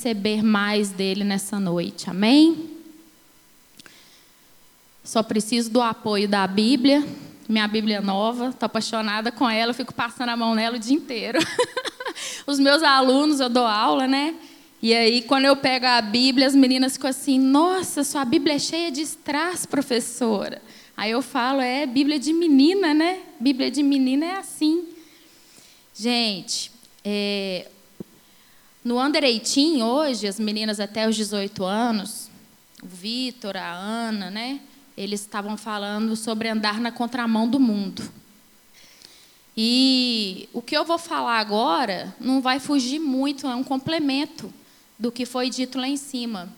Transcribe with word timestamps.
receber 0.00 0.42
mais 0.42 0.88
dele 0.88 1.24
nessa 1.24 1.60
noite. 1.60 2.08
Amém? 2.08 2.70
Só 5.04 5.22
preciso 5.22 5.68
do 5.68 5.82
apoio 5.82 6.26
da 6.26 6.46
Bíblia, 6.46 7.06
minha 7.46 7.68
Bíblia 7.68 8.00
nova. 8.00 8.48
Estou 8.48 8.64
apaixonada 8.64 9.30
com 9.30 9.48
ela, 9.48 9.74
fico 9.74 9.92
passando 9.92 10.30
a 10.30 10.36
mão 10.38 10.54
nela 10.54 10.76
o 10.76 10.80
dia 10.80 10.96
inteiro. 10.96 11.38
Os 12.46 12.58
meus 12.58 12.82
alunos, 12.82 13.40
eu 13.40 13.50
dou 13.50 13.66
aula, 13.66 14.06
né? 14.06 14.34
E 14.80 14.94
aí, 14.94 15.20
quando 15.20 15.44
eu 15.44 15.54
pego 15.54 15.84
a 15.84 16.00
Bíblia, 16.00 16.46
as 16.46 16.54
meninas 16.54 16.94
ficam 16.94 17.10
assim: 17.10 17.38
Nossa, 17.38 18.02
sua 18.02 18.24
Bíblia 18.24 18.54
é 18.54 18.58
cheia 18.58 18.90
de 18.90 19.02
strass, 19.02 19.66
professora. 19.66 20.62
Aí 20.96 21.10
eu 21.10 21.20
falo: 21.20 21.60
É, 21.60 21.84
Bíblia 21.84 22.18
de 22.18 22.32
menina, 22.32 22.94
né? 22.94 23.20
Bíblia 23.38 23.70
de 23.70 23.82
menina 23.82 24.24
é 24.24 24.36
assim. 24.38 24.82
Gente, 25.94 26.72
é, 27.04 27.68
no 28.90 29.00
Under 29.00 29.22
18, 29.22 29.84
hoje, 29.84 30.26
as 30.26 30.40
meninas 30.40 30.80
até 30.80 31.08
os 31.08 31.14
18 31.14 31.64
anos, 31.64 32.28
o 32.82 32.88
Vitor, 32.88 33.56
a 33.56 33.72
Ana, 33.72 34.32
né? 34.32 34.58
Eles 34.96 35.20
estavam 35.20 35.56
falando 35.56 36.16
sobre 36.16 36.48
andar 36.48 36.80
na 36.80 36.90
contramão 36.90 37.48
do 37.48 37.60
mundo. 37.60 38.02
E 39.56 40.48
o 40.52 40.60
que 40.60 40.76
eu 40.76 40.84
vou 40.84 40.98
falar 40.98 41.38
agora 41.38 42.12
não 42.18 42.40
vai 42.40 42.58
fugir 42.58 42.98
muito, 42.98 43.46
é 43.46 43.54
um 43.54 43.62
complemento 43.62 44.52
do 44.98 45.12
que 45.12 45.24
foi 45.24 45.50
dito 45.50 45.78
lá 45.78 45.86
em 45.86 45.96
cima. 45.96 46.48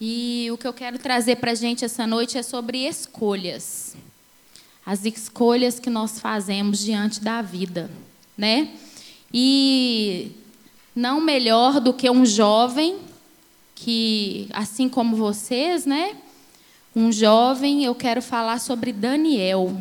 E 0.00 0.48
o 0.50 0.56
que 0.56 0.66
eu 0.66 0.72
quero 0.72 0.98
trazer 0.98 1.36
para 1.36 1.50
a 1.50 1.54
gente 1.54 1.84
essa 1.84 2.06
noite 2.06 2.38
é 2.38 2.42
sobre 2.42 2.88
escolhas. 2.88 3.96
As 4.86 5.04
escolhas 5.04 5.78
que 5.78 5.90
nós 5.90 6.20
fazemos 6.20 6.78
diante 6.78 7.20
da 7.20 7.42
vida, 7.42 7.90
né? 8.34 8.70
E 9.30 10.39
não 11.00 11.18
melhor 11.18 11.80
do 11.80 11.94
que 11.94 12.10
um 12.10 12.26
jovem 12.26 12.98
que, 13.74 14.46
assim 14.52 14.86
como 14.86 15.16
vocês, 15.16 15.86
né? 15.86 16.14
Um 16.94 17.10
jovem, 17.10 17.82
eu 17.82 17.94
quero 17.94 18.20
falar 18.20 18.60
sobre 18.60 18.92
Daniel. 18.92 19.80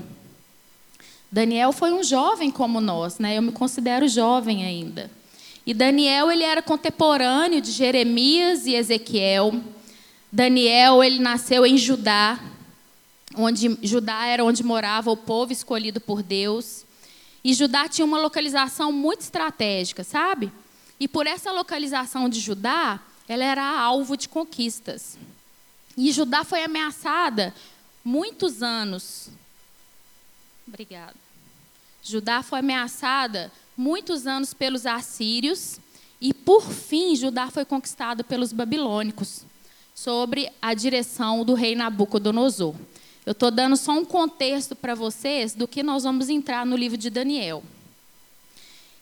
Daniel 1.30 1.74
foi 1.74 1.92
um 1.92 2.02
jovem 2.02 2.50
como 2.50 2.80
nós, 2.80 3.20
né? 3.20 3.38
Eu 3.38 3.42
me 3.42 3.52
considero 3.52 4.08
jovem 4.08 4.64
ainda. 4.64 5.12
E 5.66 5.74
Daniel, 5.74 6.32
ele 6.32 6.46
era 6.46 6.62
contemporâneo 6.62 7.60
de 7.60 7.72
Jeremias 7.72 8.66
e 8.66 8.74
Ezequiel. 8.74 9.62
Daniel, 10.32 11.04
ele 11.04 11.20
nasceu 11.20 11.66
em 11.66 11.78
Judá, 11.78 12.40
onde 13.36 13.78
Judá 13.84 14.26
era 14.26 14.46
onde 14.46 14.64
morava 14.64 15.12
o 15.12 15.18
povo 15.18 15.52
escolhido 15.52 16.00
por 16.00 16.24
Deus. 16.24 16.86
E 17.44 17.54
Judá 17.54 17.90
tinha 17.90 18.06
uma 18.06 18.22
localização 18.22 18.90
muito 18.94 19.20
estratégica, 19.20 20.06
sabe? 20.06 20.50
E 21.00 21.08
por 21.08 21.26
essa 21.26 21.52
localização 21.52 22.28
de 22.28 22.40
Judá, 22.40 23.00
ela 23.28 23.44
era 23.44 23.64
alvo 23.64 24.18
de 24.18 24.28
conquistas. 24.28 25.18
E 25.96 26.12
Judá 26.12 26.44
foi 26.44 26.64
ameaçada 26.64 27.54
muitos 28.04 28.62
anos. 28.62 29.30
Obrigada. 30.68 31.16
Judá 32.04 32.42
foi 32.42 32.60
ameaçada 32.60 33.52
muitos 33.78 34.28
anos 34.28 34.54
pelos 34.54 34.86
assírios 34.86 35.80
e, 36.20 36.34
por 36.34 36.64
fim, 36.64 37.16
Judá 37.16 37.50
foi 37.50 37.64
conquistado 37.64 38.24
pelos 38.24 38.52
babilônicos, 38.52 39.44
sobre 39.96 40.52
a 40.62 40.74
direção 40.74 41.44
do 41.44 41.54
rei 41.54 41.76
Nabucodonosor. 41.76 42.74
Eu 43.26 43.34
estou 43.34 43.52
dando 43.52 43.76
só 43.76 43.92
um 43.92 44.06
contexto 44.06 44.76
para 44.76 44.96
vocês 44.96 45.54
do 45.54 45.68
que 45.68 45.84
nós 45.84 46.04
vamos 46.04 46.30
entrar 46.30 46.66
no 46.66 46.76
livro 46.76 46.98
de 46.98 47.10
Daniel. 47.10 47.64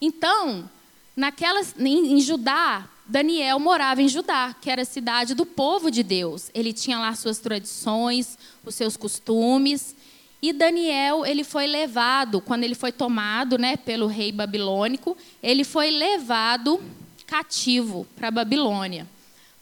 Então, 0.02 0.70
naquelas, 1.18 1.73
em, 1.80 2.14
em 2.14 2.22
Judá, 2.22 2.88
Daniel 3.08 3.60
morava 3.60 4.02
em 4.02 4.08
Judá, 4.08 4.56
que 4.62 4.70
era 4.70 4.84
a 4.84 4.86
cidade 4.86 5.34
do 5.34 5.46
povo 5.46 5.90
de 5.90 6.04
Deus. 6.04 6.52
Ele 6.54 6.72
tinha 6.72 7.00
lá 7.00 7.16
suas 7.16 7.40
tradições, 7.40 8.38
os 8.64 8.76
seus 8.76 8.95
costumes, 8.95 9.95
e 10.39 10.54
Daniel, 10.54 11.26
ele 11.26 11.44
foi 11.44 11.66
levado, 11.66 12.39
quando 12.39 12.64
ele 12.64 12.76
foi 12.76 12.92
tomado 12.92 13.58
né, 13.58 13.76
pelo 13.76 14.06
rei 14.06 14.32
babilônico, 14.32 15.17
ele 15.42 15.64
foi 15.64 15.89
levado 15.89 16.80
cativo 17.26 18.06
para 18.16 18.30
Babilônia, 18.30 19.08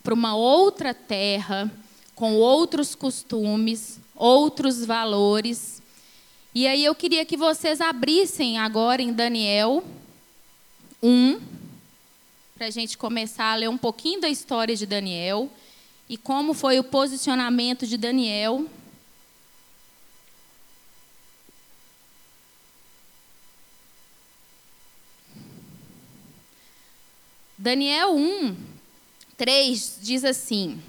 para 0.03 0.13
uma 0.13 0.35
outra 0.35 0.93
terra, 0.93 1.71
com 2.13 2.35
outros 2.35 2.93
costumes, 2.93 3.99
outros 4.13 4.85
valores. 4.85 5.81
E 6.53 6.67
aí 6.67 6.83
eu 6.83 6.93
queria 6.93 7.25
que 7.25 7.37
vocês 7.37 7.79
abrissem 7.79 8.59
agora 8.59 9.01
em 9.01 9.13
Daniel 9.13 9.83
1, 11.05 11.39
para 12.55 12.65
a 12.65 12.71
gente 12.71 12.97
começar 12.97 13.51
a 13.51 13.55
ler 13.55 13.69
um 13.69 13.77
pouquinho 13.77 14.19
da 14.19 14.27
história 14.27 14.75
de 14.75 14.87
Daniel 14.87 15.51
e 16.09 16.17
como 16.17 16.55
foi 16.55 16.79
o 16.79 16.83
posicionamento 16.83 17.85
de 17.85 17.95
Daniel. 17.95 18.65
Daniel 27.55 28.15
1, 28.15 28.55
3 29.37 29.99
diz 30.01 30.25
assim: 30.25 30.81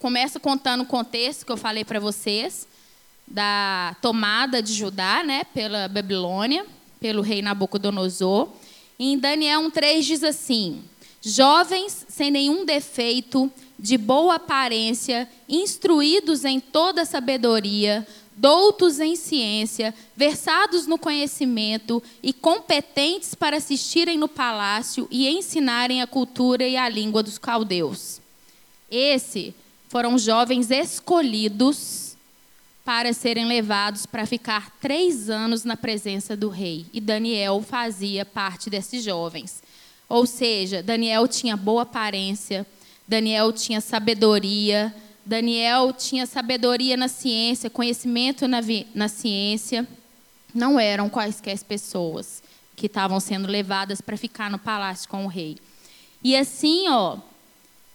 começa 0.00 0.40
contando 0.40 0.82
o 0.82 0.86
contexto 0.86 1.46
que 1.46 1.52
eu 1.52 1.56
falei 1.56 1.84
para 1.84 2.00
vocês, 2.00 2.66
da 3.28 3.96
tomada 4.02 4.60
de 4.60 4.72
Judá 4.72 5.22
né, 5.22 5.44
pela 5.54 5.86
Babilônia, 5.86 6.66
pelo 7.00 7.22
rei 7.22 7.40
Nabucodonosor. 7.40 8.48
em 8.98 9.18
Daniel 9.18 9.62
1,3 9.62 10.02
diz 10.02 10.22
assim: 10.22 10.84
Jovens 11.22 12.06
sem 12.08 12.30
nenhum 12.30 12.64
defeito, 12.64 13.50
de 13.78 13.96
boa 13.96 14.34
aparência, 14.34 15.28
instruídos 15.48 16.44
em 16.44 16.60
toda 16.60 17.06
sabedoria, 17.06 18.06
doutos 18.36 19.00
em 19.00 19.16
ciência, 19.16 19.94
versados 20.14 20.86
no 20.86 20.98
conhecimento 20.98 22.02
e 22.22 22.32
competentes 22.32 23.34
para 23.34 23.56
assistirem 23.56 24.18
no 24.18 24.28
palácio 24.28 25.08
e 25.10 25.28
ensinarem 25.28 26.02
a 26.02 26.06
cultura 26.06 26.66
e 26.66 26.76
a 26.76 26.88
língua 26.88 27.22
dos 27.22 27.38
caldeus. 27.38 28.20
Esses 28.90 29.54
foram 29.88 30.18
jovens 30.18 30.70
escolhidos 30.70 32.09
para 32.84 33.12
serem 33.12 33.46
levados 33.46 34.06
para 34.06 34.26
ficar 34.26 34.70
três 34.80 35.28
anos 35.28 35.64
na 35.64 35.76
presença 35.76 36.36
do 36.36 36.48
rei. 36.48 36.86
E 36.92 37.00
Daniel 37.00 37.62
fazia 37.62 38.24
parte 38.24 38.70
desses 38.70 39.04
jovens. 39.04 39.62
Ou 40.08 40.26
seja, 40.26 40.82
Daniel 40.82 41.28
tinha 41.28 41.56
boa 41.56 41.82
aparência, 41.82 42.66
Daniel 43.06 43.52
tinha 43.52 43.80
sabedoria, 43.80 44.94
Daniel 45.24 45.92
tinha 45.92 46.26
sabedoria 46.26 46.96
na 46.96 47.06
ciência, 47.06 47.70
conhecimento 47.70 48.48
na, 48.48 48.58
na 48.94 49.08
ciência. 49.08 49.86
Não 50.52 50.80
eram 50.80 51.08
quaisquer 51.08 51.58
pessoas 51.62 52.42
que 52.74 52.86
estavam 52.86 53.20
sendo 53.20 53.46
levadas 53.46 54.00
para 54.00 54.16
ficar 54.16 54.50
no 54.50 54.58
palácio 54.58 55.08
com 55.08 55.24
o 55.24 55.28
rei. 55.28 55.58
E 56.24 56.34
assim, 56.34 56.88
ó, 56.88 57.18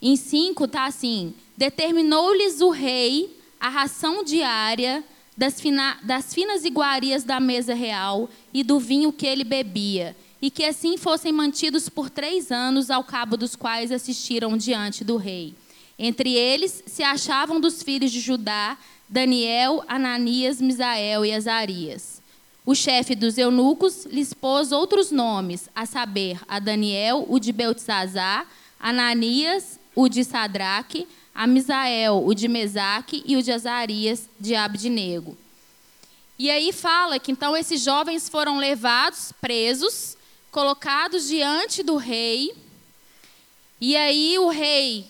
em 0.02 0.16
5 0.16 0.66
está 0.66 0.86
assim: 0.86 1.34
determinou-lhes 1.58 2.62
o 2.62 2.70
rei 2.70 3.35
a 3.66 3.70
ração 3.70 4.24
diária 4.24 5.04
das, 5.36 5.60
fina, 5.60 5.98
das 6.04 6.32
finas 6.32 6.64
iguarias 6.64 7.24
da 7.24 7.40
mesa 7.40 7.74
real 7.74 8.30
e 8.54 8.64
do 8.64 8.80
vinho 8.80 9.12
que 9.12 9.26
ele 9.26 9.44
bebia, 9.44 10.16
e 10.40 10.52
que 10.52 10.64
assim 10.64 10.98
fossem 10.98 11.32
mantidos 11.32 11.90
por 11.90 12.08
três 12.08 12.52
anos, 12.52 12.92
ao 12.92 13.04
cabo 13.04 13.36
dos 13.36 13.56
quais 13.56 13.92
assistiram 13.92 14.56
diante 14.56 15.04
do 15.04 15.18
rei. 15.18 15.56
Entre 15.98 16.36
eles 16.36 16.84
se 16.86 17.02
achavam 17.02 17.60
dos 17.60 17.82
filhos 17.82 18.12
de 18.12 18.20
Judá 18.20 18.78
Daniel, 19.10 19.84
Ananias, 19.88 20.62
Misael 20.62 21.26
e 21.26 21.34
Azarias. 21.34 22.22
O 22.68 22.76
chefe 22.76 23.16
dos 23.16 23.36
eunucos 23.36 24.06
lhes 24.06 24.32
pôs 24.32 24.72
outros 24.72 25.10
nomes, 25.10 25.70
a 25.76 25.88
saber, 25.88 26.40
a 26.48 26.60
Daniel, 26.60 27.26
o 27.28 27.40
de 27.40 27.52
Beltzazar, 27.52 28.46
Ananias, 28.80 29.80
o 29.96 30.08
de 30.08 30.24
Sadraque, 30.24 31.08
a 31.36 31.46
Misael, 31.46 32.26
o 32.26 32.34
de 32.34 32.48
Mesaque 32.48 33.22
e 33.26 33.36
o 33.36 33.44
de 33.44 33.52
Azarias, 33.52 34.30
de 34.40 34.56
Abdinego. 34.56 35.38
E 36.40 36.50
aí 36.50 36.72
fala 36.72 37.20
que 37.20 37.30
então 37.30 37.58
esses 37.58 37.84
jovens 37.84 38.30
foram 38.30 38.58
levados, 38.58 39.34
presos, 39.42 40.16
colocados 40.50 41.28
diante 41.28 41.84
do 41.84 41.98
rei. 41.98 42.56
E 43.82 43.98
aí 43.98 44.40
o 44.40 44.48
rei 44.48 45.06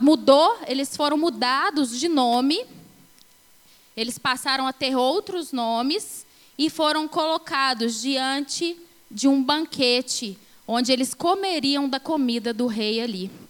mudou, 0.00 0.58
eles 0.66 0.96
foram 0.96 1.16
mudados 1.16 1.96
de 1.96 2.08
nome, 2.08 2.64
eles 3.96 4.18
passaram 4.18 4.66
a 4.66 4.72
ter 4.72 4.96
outros 4.96 5.52
nomes 5.52 6.26
e 6.58 6.68
foram 6.68 7.06
colocados 7.06 8.00
diante 8.00 8.76
de 9.08 9.28
um 9.28 9.42
banquete, 9.42 10.36
onde 10.66 10.92
eles 10.92 11.14
comeriam 11.14 11.88
da 11.88 12.00
comida 12.00 12.52
do 12.52 12.66
rei 12.66 13.00
ali. 13.00 13.47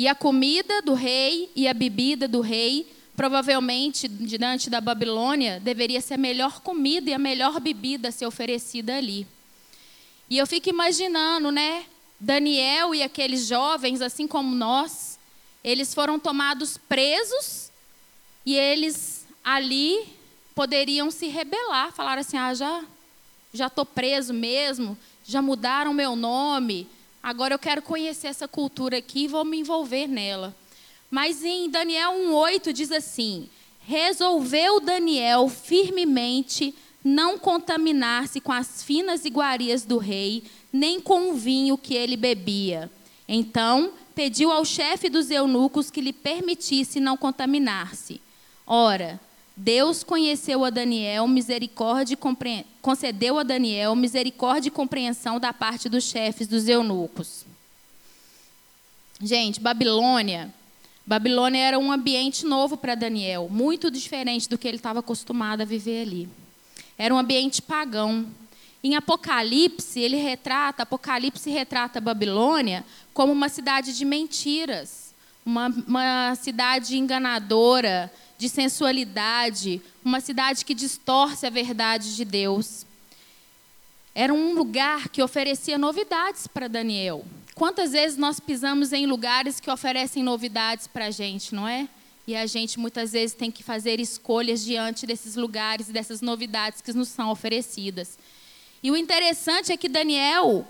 E 0.00 0.08
a 0.08 0.14
comida 0.14 0.80
do 0.80 0.94
rei 0.94 1.50
e 1.54 1.68
a 1.68 1.74
bebida 1.74 2.26
do 2.26 2.40
rei, 2.40 2.90
provavelmente 3.14 4.08
diante 4.08 4.70
da 4.70 4.80
Babilônia, 4.80 5.60
deveria 5.60 6.00
ser 6.00 6.14
a 6.14 6.16
melhor 6.16 6.62
comida 6.62 7.10
e 7.10 7.12
a 7.12 7.18
melhor 7.18 7.60
bebida 7.60 8.08
a 8.08 8.10
ser 8.10 8.24
oferecida 8.24 8.96
ali. 8.96 9.26
E 10.30 10.38
eu 10.38 10.46
fico 10.46 10.70
imaginando, 10.70 11.50
né? 11.52 11.84
Daniel 12.18 12.94
e 12.94 13.02
aqueles 13.02 13.46
jovens, 13.46 14.00
assim 14.00 14.26
como 14.26 14.54
nós, 14.54 15.18
eles 15.62 15.92
foram 15.92 16.18
tomados 16.18 16.78
presos 16.78 17.70
e 18.46 18.56
eles 18.56 19.26
ali 19.44 20.08
poderiam 20.54 21.10
se 21.10 21.26
rebelar, 21.26 21.92
falar 21.92 22.16
assim: 22.16 22.38
"Ah, 22.38 22.54
já 22.54 22.82
já 23.52 23.66
estou 23.66 23.84
preso 23.84 24.32
mesmo, 24.32 24.96
já 25.26 25.42
mudaram 25.42 25.92
meu 25.92 26.16
nome, 26.16 26.88
agora 27.22 27.54
eu 27.54 27.58
quero 27.58 27.82
conhecer 27.82 28.28
essa 28.28 28.48
cultura 28.48 28.98
aqui 28.98 29.24
e 29.24 29.28
vou 29.28 29.44
me 29.44 29.58
envolver 29.58 30.06
nela". 30.06 30.54
Mas 31.10 31.44
em 31.44 31.68
Daniel 31.68 32.12
1:8 32.12 32.72
diz 32.72 32.92
assim: 32.92 33.48
Resolveu 33.80 34.80
Daniel 34.80 35.48
firmemente 35.48 36.74
não 37.02 37.38
contaminar-se 37.38 38.40
com 38.40 38.52
as 38.52 38.82
finas 38.82 39.24
iguarias 39.24 39.84
do 39.84 39.98
rei, 39.98 40.44
nem 40.72 41.00
com 41.00 41.30
o 41.30 41.34
vinho 41.34 41.76
que 41.76 41.94
ele 41.94 42.16
bebia. 42.16 42.90
Então 43.26 43.92
pediu 44.14 44.52
ao 44.52 44.64
chefe 44.64 45.08
dos 45.08 45.30
eunucos 45.30 45.90
que 45.90 46.00
lhe 46.00 46.12
permitisse 46.12 47.00
não 47.00 47.16
contaminar-se. 47.16 48.20
Ora, 48.66 49.20
Deus 49.62 50.02
conheceu 50.02 50.64
a 50.64 50.70
Daniel 50.70 51.28
misericórdia 51.28 52.14
e 52.14 52.64
concedeu 52.80 53.38
a 53.38 53.42
Daniel 53.42 53.94
misericórdia 53.94 54.68
e 54.68 54.72
compreensão 54.72 55.38
da 55.38 55.52
parte 55.52 55.86
dos 55.86 56.04
chefes 56.04 56.48
dos 56.48 56.66
eunucos. 56.66 57.44
Gente, 59.20 59.60
Babilônia 59.60 60.50
Babilônia 61.06 61.58
era 61.58 61.78
um 61.78 61.92
ambiente 61.92 62.46
novo 62.46 62.76
para 62.76 62.94
Daniel, 62.94 63.48
muito 63.50 63.90
diferente 63.90 64.48
do 64.48 64.56
que 64.56 64.68
ele 64.68 64.76
estava 64.76 65.00
acostumado 65.00 65.60
a 65.60 65.64
viver 65.64 66.02
ali. 66.02 66.28
Era 66.96 67.12
um 67.12 67.18
ambiente 67.18 67.60
pagão. 67.60 68.28
Em 68.82 68.94
Apocalipse, 68.94 69.98
ele 69.98 70.16
retrata, 70.16 70.84
Apocalipse 70.84 71.50
retrata 71.50 72.00
Babilônia 72.00 72.84
como 73.12 73.32
uma 73.32 73.48
cidade 73.48 73.92
de 73.92 74.04
mentiras, 74.04 75.12
uma, 75.44 75.66
uma 75.86 76.34
cidade 76.36 76.96
enganadora, 76.96 78.10
de 78.40 78.48
sensualidade, 78.48 79.82
uma 80.02 80.18
cidade 80.18 80.64
que 80.64 80.74
distorce 80.74 81.46
a 81.46 81.50
verdade 81.50 82.16
de 82.16 82.24
Deus. 82.24 82.86
Era 84.14 84.32
um 84.32 84.54
lugar 84.54 85.10
que 85.10 85.22
oferecia 85.22 85.76
novidades 85.76 86.46
para 86.46 86.66
Daniel. 86.66 87.22
Quantas 87.54 87.92
vezes 87.92 88.16
nós 88.16 88.40
pisamos 88.40 88.94
em 88.94 89.04
lugares 89.04 89.60
que 89.60 89.70
oferecem 89.70 90.22
novidades 90.22 90.86
para 90.86 91.08
a 91.08 91.10
gente, 91.10 91.54
não 91.54 91.68
é? 91.68 91.86
E 92.26 92.34
a 92.34 92.46
gente 92.46 92.80
muitas 92.80 93.12
vezes 93.12 93.36
tem 93.36 93.50
que 93.50 93.62
fazer 93.62 94.00
escolhas 94.00 94.64
diante 94.64 95.06
desses 95.06 95.36
lugares 95.36 95.90
e 95.90 95.92
dessas 95.92 96.22
novidades 96.22 96.80
que 96.80 96.94
nos 96.94 97.08
são 97.08 97.28
oferecidas. 97.30 98.18
E 98.82 98.90
o 98.90 98.96
interessante 98.96 99.70
é 99.70 99.76
que 99.76 99.88
Daniel, 99.88 100.66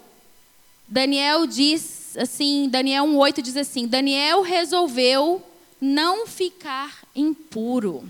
Daniel 0.88 1.46
diz 1.46 2.16
assim, 2.16 2.68
Daniel 2.68 3.04
1:8 3.04 3.40
diz 3.42 3.56
assim: 3.56 3.86
Daniel 3.86 4.42
resolveu 4.42 5.40
não 5.80 6.26
ficar 6.26 6.98
impuro. 7.14 8.08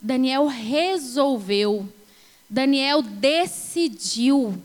Daniel 0.00 0.46
resolveu. 0.46 1.88
Daniel 2.48 3.02
decidiu. 3.02 4.60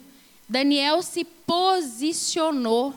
Daniel 0.47 1.01
se 1.01 1.23
posicionou. 1.23 2.93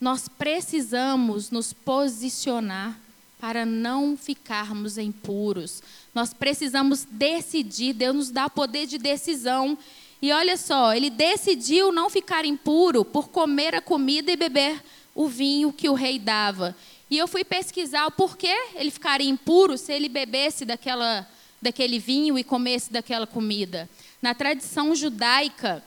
Nós 0.00 0.28
precisamos 0.28 1.50
nos 1.50 1.72
posicionar 1.72 2.98
para 3.38 3.64
não 3.64 4.16
ficarmos 4.16 4.98
impuros. 4.98 5.82
Nós 6.14 6.32
precisamos 6.32 7.06
decidir, 7.08 7.92
Deus 7.92 8.16
nos 8.16 8.30
dá 8.30 8.48
poder 8.48 8.86
de 8.86 8.98
decisão. 8.98 9.78
E 10.20 10.32
olha 10.32 10.56
só, 10.56 10.92
ele 10.92 11.10
decidiu 11.10 11.92
não 11.92 12.10
ficar 12.10 12.44
impuro 12.44 13.04
por 13.04 13.28
comer 13.28 13.74
a 13.74 13.80
comida 13.80 14.32
e 14.32 14.36
beber 14.36 14.82
o 15.14 15.28
vinho 15.28 15.72
que 15.72 15.88
o 15.88 15.94
rei 15.94 16.18
dava. 16.18 16.76
E 17.10 17.16
eu 17.16 17.26
fui 17.26 17.42
pesquisar 17.44 18.06
o 18.06 18.10
porquê 18.10 18.54
ele 18.74 18.90
ficaria 18.90 19.28
impuro 19.28 19.78
se 19.78 19.92
ele 19.92 20.08
bebesse 20.08 20.64
daquela, 20.64 21.26
daquele 21.60 21.98
vinho 21.98 22.38
e 22.38 22.44
comesse 22.44 22.92
daquela 22.92 23.26
comida. 23.26 23.88
Na 24.20 24.34
tradição 24.34 24.94
judaica, 24.94 25.82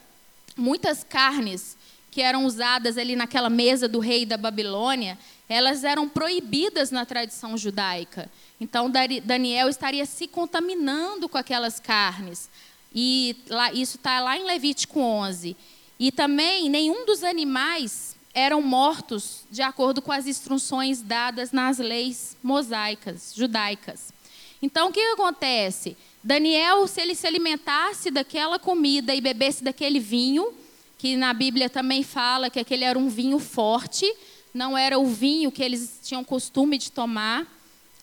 muitas 0.57 1.03
carnes 1.03 1.77
que 2.09 2.21
eram 2.21 2.45
usadas 2.45 2.97
ali 2.97 3.15
naquela 3.15 3.49
mesa 3.49 3.87
do 3.87 3.99
rei 3.99 4.25
da 4.25 4.35
Babilônia, 4.35 5.17
elas 5.47 5.83
eram 5.83 6.09
proibidas 6.09 6.91
na 6.91 7.05
tradição 7.05 7.57
judaica. 7.57 8.29
Então 8.59 8.91
Daniel 9.23 9.69
estaria 9.69 10.05
se 10.05 10.27
contaminando 10.27 11.29
com 11.29 11.37
aquelas 11.37 11.79
carnes. 11.79 12.49
E 12.93 13.37
lá, 13.47 13.71
isso 13.71 13.97
está 13.97 14.19
lá 14.19 14.37
em 14.37 14.43
Levítico 14.43 14.99
11. 14.99 15.55
E 15.99 16.11
também 16.11 16.69
nenhum 16.69 17.05
dos 17.05 17.23
animais 17.23 18.15
eram 18.33 18.61
mortos 18.61 19.43
de 19.51 19.61
acordo 19.61 20.01
com 20.01 20.11
as 20.11 20.25
instruções 20.25 21.01
dadas 21.01 21.51
nas 21.51 21.77
leis 21.77 22.37
mosaicas, 22.41 23.33
judaicas. 23.35 24.13
Então 24.61 24.89
o 24.89 24.93
que 24.93 24.99
acontece? 24.99 25.97
Daniel, 26.23 26.87
se 26.87 27.01
ele 27.01 27.15
se 27.15 27.25
alimentasse 27.25 28.11
daquela 28.11 28.59
comida 28.59 29.13
e 29.13 29.21
bebesse 29.21 29.63
daquele 29.63 29.99
vinho, 29.99 30.53
que 30.97 31.17
na 31.17 31.33
Bíblia 31.33 31.69
também 31.69 32.03
fala 32.03 32.49
que 32.49 32.59
aquele 32.59 32.83
era 32.83 32.97
um 32.97 33.09
vinho 33.09 33.39
forte, 33.39 34.05
não 34.53 34.77
era 34.77 34.99
o 34.99 35.07
vinho 35.07 35.51
que 35.51 35.63
eles 35.63 35.99
tinham 36.03 36.23
costume 36.23 36.77
de 36.77 36.91
tomar 36.91 37.47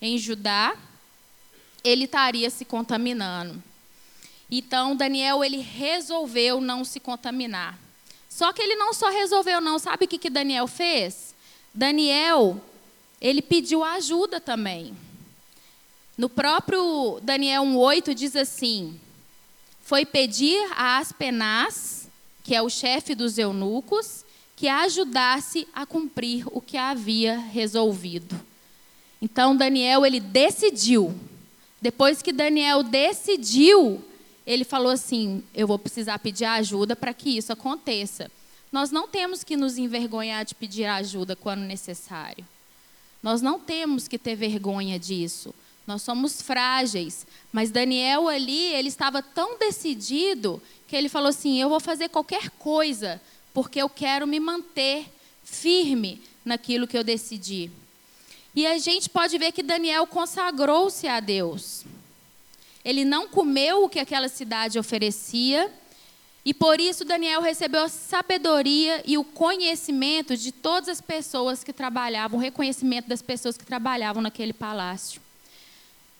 em 0.01 0.19
Judá, 0.19 0.77
ele 1.85 2.05
estaria 2.05 2.51
se 2.51 2.65
contaminando. 2.65 3.63
Então 4.51 4.97
Daniel 4.97 5.45
ele 5.45 5.59
resolveu 5.59 6.61
não 6.61 6.85
se 6.85 6.99
contaminar. 6.99 7.79
Só 8.39 8.53
que 8.53 8.63
ele 8.63 8.77
não 8.77 8.95
só 8.95 9.11
resolveu 9.11 9.61
não, 9.61 9.81
sabe 9.81 10.05
o 10.05 10.09
que, 10.09 10.17
que 10.17 10.31
Daniel 10.31 10.69
fez? 10.69 11.35
Daniel, 11.75 12.63
ele 13.21 13.43
pediu 13.43 13.83
ajuda 13.83 14.41
também. 14.41 14.95
No 16.17 16.29
próprio 16.29 17.19
Daniel 17.21 17.65
1,8 17.65 18.15
diz 18.15 18.37
assim: 18.37 18.97
Foi 19.83 20.07
pedir 20.07 20.57
a 20.77 20.99
Aspenaz, 20.99 22.09
que 22.45 22.55
é 22.55 22.63
o 22.63 22.71
chefe 22.71 23.13
dos 23.13 23.39
eunucos, 23.39 24.25
que 24.55 24.69
ajudasse 24.69 25.67
a 25.75 25.85
cumprir 25.85 26.45
o 26.53 26.61
que 26.61 26.77
havia 26.77 27.37
resolvido. 27.37 28.41
Então 29.21 29.57
Daniel 29.57 30.07
ele 30.07 30.21
decidiu. 30.21 31.13
Depois 31.83 32.23
que 32.23 32.33
Daniel 32.33 32.85
decidiu, 32.85 34.01
ele 34.49 34.65
falou 34.65 34.91
assim: 34.91 35.45
eu 35.55 35.67
vou 35.67 35.79
precisar 35.79 36.19
pedir 36.19 36.47
ajuda 36.47 36.97
para 36.97 37.13
que 37.13 37.37
isso 37.37 37.53
aconteça. 37.53 38.31
Nós 38.73 38.91
não 38.91 39.07
temos 39.07 39.45
que 39.45 39.59
nos 39.59 39.77
envergonhar 39.77 40.43
de 40.43 40.55
pedir 40.55 40.87
ajuda 40.87 41.37
quando 41.37 41.61
necessário. 41.61 42.45
Nós 43.23 43.43
não 43.43 43.61
temos 43.61 44.09
que 44.09 44.19
ter 44.19 44.35
vergonha 44.35 44.99
disso. 44.99 45.55
Nós 45.87 46.01
somos 46.01 46.41
frágeis, 46.41 47.27
mas 47.53 47.71
Daniel 47.71 48.29
ali, 48.29 48.73
ele 48.73 48.89
estava 48.89 49.23
tão 49.23 49.59
decidido 49.59 50.63
que 50.87 50.97
ele 50.97 51.11
falou 51.11 51.29
assim: 51.29 51.61
Eu 51.61 51.69
vou 51.69 51.81
fazer 51.81 52.09
qualquer 52.09 52.49
coisa, 52.53 53.21
porque 53.53 53.83
eu 53.83 53.89
quero 53.91 54.27
me 54.27 54.41
manter 54.41 55.13
firme 55.45 56.23
naquilo 56.43 56.87
que 56.87 56.97
eu 56.97 57.05
decidi. 57.05 57.71
E 58.57 58.67
a 58.67 58.79
gente 58.79 59.11
pode 59.11 59.37
ver 59.37 59.53
que 59.53 59.63
Daniel 59.63 60.07
consagrou-se 60.07 61.07
a 61.07 61.21
Deus. 61.21 61.85
Ele 62.89 63.05
não 63.05 63.29
comeu 63.29 63.85
o 63.85 63.89
que 63.89 63.99
aquela 63.99 64.31
cidade 64.31 64.79
oferecia, 64.79 65.71
e 66.43 66.55
por 66.55 66.81
isso 66.81 67.05
Daniel 67.05 67.43
recebeu 67.43 67.83
a 67.85 67.89
sabedoria 67.91 69.03
e 69.05 69.19
o 69.19 69.25
conhecimento 69.25 70.35
de 70.35 70.51
todas 70.51 70.89
as 70.89 70.99
pessoas 70.99 71.63
que 71.63 71.71
trabalhavam, 71.71 72.39
o 72.39 72.43
reconhecimento 72.43 73.07
das 73.07 73.21
pessoas 73.21 73.59
que 73.59 73.67
trabalhavam 73.67 74.23
naquele 74.23 74.55
palácio. 74.55 75.21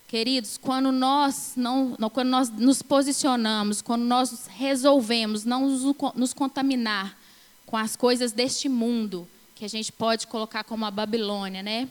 Queridos, 0.09 0.59
quando 0.59 0.93
nós, 0.93 1.55
não, 1.57 1.97
quando 2.13 2.29
nós 2.29 2.51
nos 2.51 2.83
posicionamos, 2.83 3.81
quando 3.81 4.03
nós 4.03 4.47
resolvemos 4.49 5.47
não 5.47 5.71
nos, 6.15 6.35
contaminar 6.35 7.17
com 7.65 7.79
as 7.79 7.97
coisas 7.97 8.31
deste 8.31 8.69
mundo, 8.69 9.27
que 9.55 9.65
a 9.65 9.69
gente 9.69 9.91
pode 9.91 10.27
colocar 10.27 10.65
como 10.65 10.85
a 10.85 10.91
Babilônia, 10.91 11.63
né? 11.63 11.89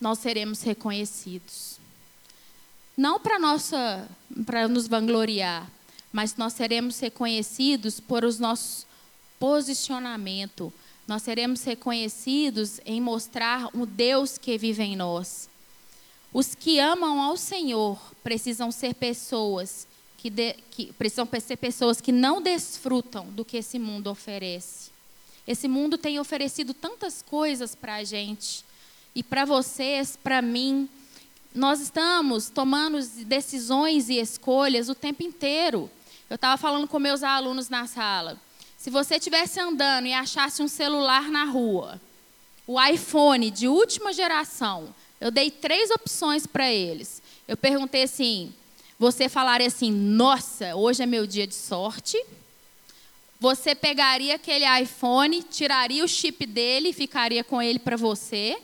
Nós 0.00 0.20
seremos 0.20 0.62
reconhecidos. 0.62 1.75
Não 2.96 3.20
para 3.20 3.38
nossa 3.38 4.08
para 4.44 4.66
nos 4.68 4.88
vangloriar, 4.88 5.70
mas 6.12 6.36
nós 6.36 6.52
seremos 6.54 6.98
reconhecidos 6.98 8.00
por 8.00 8.24
os 8.24 8.38
nossos 8.38 8.86
posicionamento. 9.38 10.72
Nós 11.06 11.22
seremos 11.22 11.62
reconhecidos 11.62 12.80
em 12.84 13.00
mostrar 13.00 13.68
o 13.74 13.86
Deus 13.86 14.38
que 14.38 14.58
vive 14.58 14.82
em 14.82 14.96
nós. 14.96 15.48
Os 16.32 16.54
que 16.54 16.78
amam 16.78 17.20
ao 17.20 17.36
Senhor 17.36 17.98
precisam 18.22 18.70
ser 18.72 18.94
pessoas 18.94 19.86
que, 20.18 20.28
de, 20.28 20.54
que 20.70 20.92
precisam 20.94 21.28
ser 21.40 21.56
pessoas 21.56 22.00
que 22.00 22.10
não 22.10 22.42
desfrutam 22.42 23.26
do 23.26 23.44
que 23.44 23.58
esse 23.58 23.78
mundo 23.78 24.10
oferece. 24.10 24.90
Esse 25.46 25.68
mundo 25.68 25.96
tem 25.96 26.18
oferecido 26.18 26.74
tantas 26.74 27.22
coisas 27.22 27.74
para 27.74 27.96
a 27.96 28.04
gente 28.04 28.64
e 29.14 29.22
para 29.22 29.44
vocês, 29.44 30.18
para 30.20 30.42
mim. 30.42 30.88
Nós 31.56 31.80
estamos 31.80 32.50
tomando 32.50 33.00
decisões 33.24 34.10
e 34.10 34.18
escolhas 34.18 34.90
o 34.90 34.94
tempo 34.94 35.22
inteiro. 35.22 35.90
Eu 36.28 36.34
estava 36.34 36.58
falando 36.58 36.86
com 36.86 36.98
meus 36.98 37.22
alunos 37.22 37.70
na 37.70 37.86
sala. 37.86 38.38
Se 38.76 38.90
você 38.90 39.16
estivesse 39.16 39.58
andando 39.58 40.06
e 40.06 40.12
achasse 40.12 40.62
um 40.62 40.68
celular 40.68 41.30
na 41.30 41.44
rua, 41.44 41.98
o 42.66 42.78
iPhone 42.78 43.50
de 43.50 43.68
última 43.68 44.12
geração, 44.12 44.94
eu 45.18 45.30
dei 45.30 45.50
três 45.50 45.90
opções 45.90 46.46
para 46.46 46.70
eles. 46.70 47.22
Eu 47.48 47.56
perguntei 47.56 48.02
assim: 48.02 48.52
você 48.98 49.26
falaria 49.26 49.68
assim, 49.68 49.90
nossa, 49.90 50.76
hoje 50.76 51.04
é 51.04 51.06
meu 51.06 51.26
dia 51.26 51.46
de 51.46 51.54
sorte? 51.54 52.22
Você 53.40 53.74
pegaria 53.74 54.34
aquele 54.34 54.66
iPhone, 54.82 55.42
tiraria 55.42 56.04
o 56.04 56.08
chip 56.08 56.44
dele 56.44 56.90
e 56.90 56.92
ficaria 56.92 57.42
com 57.42 57.62
ele 57.62 57.78
para 57.78 57.96
você? 57.96 58.58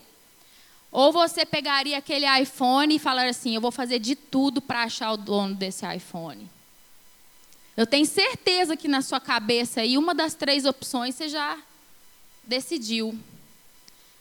Ou 0.93 1.11
você 1.11 1.47
pegaria 1.47 1.97
aquele 1.97 2.27
iPhone 2.43 2.95
e 2.95 2.99
falaria 2.99 3.31
assim: 3.31 3.55
eu 3.55 3.61
vou 3.63 3.73
fazer 3.73 3.99
de 3.99 4.15
tudo 4.15 4.61
para 4.61 4.83
achar 4.83 5.11
o 5.13 5.17
dono 5.17 5.55
desse 5.55 5.87
iPhone? 5.87 6.49
Eu 7.75 7.87
tenho 7.87 8.05
certeza 8.05 8.77
que 8.77 8.87
na 8.87 9.01
sua 9.01 9.19
cabeça 9.19 9.81
aí, 9.81 9.97
uma 9.97 10.15
das 10.15 10.35
três 10.35 10.67
opções 10.67 11.15
você 11.15 11.31
já 11.31 11.59
decidiu. 12.45 13.19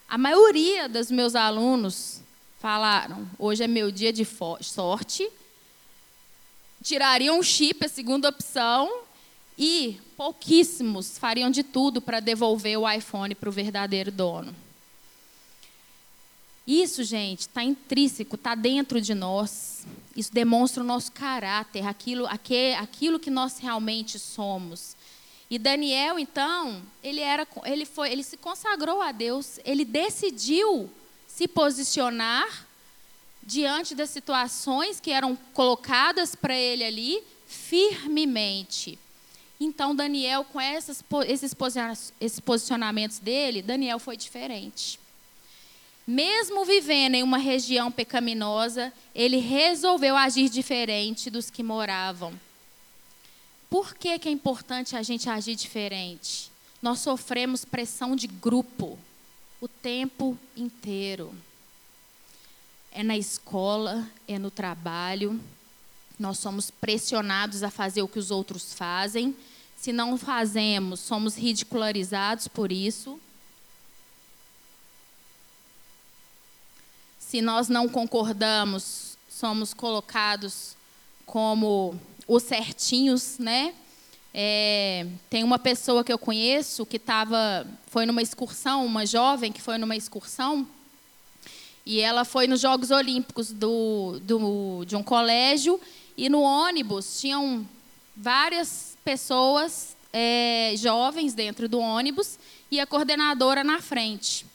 A 0.07 0.17
maioria 0.17 0.87
dos 0.87 1.11
meus 1.11 1.35
alunos 1.35 2.21
falaram: 2.61 3.27
hoje 3.37 3.63
é 3.63 3.67
meu 3.67 3.91
dia 3.91 4.13
de 4.13 4.25
sorte. 4.61 5.29
Tirariam 6.81 7.37
um 7.37 7.43
chip, 7.43 7.85
a 7.85 7.89
segunda 7.89 8.29
opção, 8.29 9.01
e 9.57 9.99
pouquíssimos 10.15 11.17
fariam 11.17 11.51
de 11.51 11.63
tudo 11.63 12.01
para 12.01 12.19
devolver 12.19 12.77
o 12.79 12.89
iPhone 12.89 13.35
para 13.35 13.49
o 13.49 13.51
verdadeiro 13.51 14.09
dono. 14.09 14.55
Isso, 16.65 17.03
gente, 17.03 17.41
está 17.41 17.63
intrínseco, 17.63 18.35
está 18.35 18.55
dentro 18.55 19.01
de 19.01 19.13
nós. 19.13 19.85
Isso 20.15 20.31
demonstra 20.33 20.83
o 20.83 20.85
nosso 20.85 21.11
caráter, 21.11 21.85
aquilo, 21.87 22.27
aquilo 22.27 23.19
que 23.19 23.29
nós 23.29 23.57
realmente 23.57 24.19
somos. 24.19 24.95
E 25.49 25.59
Daniel, 25.59 26.17
então, 26.17 26.81
ele 27.03 27.19
era, 27.19 27.45
ele 27.65 27.85
foi, 27.85 28.11
ele 28.11 28.23
se 28.23 28.37
consagrou 28.37 29.01
a 29.01 29.11
Deus, 29.11 29.59
ele 29.65 29.83
decidiu 29.83 30.89
se 31.27 31.47
posicionar 31.47 32.67
diante 33.43 33.95
das 33.95 34.09
situações 34.11 34.99
que 34.99 35.11
eram 35.11 35.35
colocadas 35.53 36.35
para 36.35 36.55
ele 36.55 36.83
ali 36.83 37.23
firmemente. 37.47 38.97
Então, 39.59 39.93
Daniel, 39.95 40.43
com 40.45 40.59
essas, 40.59 41.03
esses, 41.27 42.39
posicionamentos 42.39 43.19
dele, 43.19 43.61
Daniel 43.61 43.99
foi 43.99 44.15
diferente. 44.15 44.99
Mesmo 46.11 46.65
vivendo 46.65 47.15
em 47.15 47.23
uma 47.23 47.37
região 47.37 47.89
pecaminosa, 47.89 48.91
ele 49.15 49.37
resolveu 49.37 50.17
agir 50.17 50.49
diferente 50.49 51.29
dos 51.29 51.49
que 51.49 51.63
moravam. 51.63 52.37
Por 53.69 53.95
que, 53.95 54.19
que 54.19 54.27
é 54.27 54.31
importante 54.33 54.97
a 54.97 55.01
gente 55.03 55.29
agir 55.29 55.55
diferente? 55.55 56.51
Nós 56.81 56.99
sofremos 56.99 57.63
pressão 57.63 58.13
de 58.13 58.27
grupo 58.27 58.99
o 59.61 59.69
tempo 59.69 60.37
inteiro. 60.53 61.33
É 62.91 63.03
na 63.03 63.15
escola, 63.15 64.05
é 64.27 64.37
no 64.37 64.51
trabalho. 64.51 65.39
Nós 66.19 66.39
somos 66.39 66.69
pressionados 66.69 67.63
a 67.63 67.71
fazer 67.71 68.01
o 68.01 68.07
que 68.09 68.19
os 68.19 68.31
outros 68.31 68.73
fazem. 68.73 69.33
Se 69.77 69.93
não 69.93 70.17
fazemos, 70.17 70.99
somos 70.99 71.35
ridicularizados 71.35 72.49
por 72.49 72.69
isso. 72.69 73.17
Se 77.31 77.41
nós 77.41 77.69
não 77.69 77.87
concordamos, 77.87 79.17
somos 79.29 79.73
colocados 79.73 80.75
como 81.25 81.95
os 82.27 82.43
certinhos, 82.43 83.37
né? 83.39 83.73
É, 84.33 85.07
tem 85.29 85.41
uma 85.41 85.57
pessoa 85.57 86.03
que 86.03 86.11
eu 86.11 86.17
conheço 86.17 86.85
que 86.85 86.99
tava, 86.99 87.65
foi 87.87 88.05
numa 88.05 88.21
excursão, 88.21 88.85
uma 88.85 89.05
jovem 89.05 89.49
que 89.49 89.61
foi 89.61 89.77
numa 89.77 89.95
excursão, 89.95 90.67
e 91.85 92.01
ela 92.01 92.25
foi 92.25 92.47
nos 92.47 92.59
Jogos 92.59 92.91
Olímpicos 92.91 93.53
do, 93.53 94.19
do, 94.23 94.83
de 94.83 94.97
um 94.97 95.01
colégio, 95.01 95.79
e 96.17 96.27
no 96.27 96.41
ônibus 96.41 97.21
tinham 97.21 97.65
várias 98.13 98.97
pessoas 99.05 99.95
é, 100.11 100.73
jovens 100.75 101.33
dentro 101.33 101.69
do 101.69 101.79
ônibus 101.79 102.37
e 102.69 102.77
a 102.77 102.85
coordenadora 102.85 103.63
na 103.63 103.81
frente. 103.81 104.50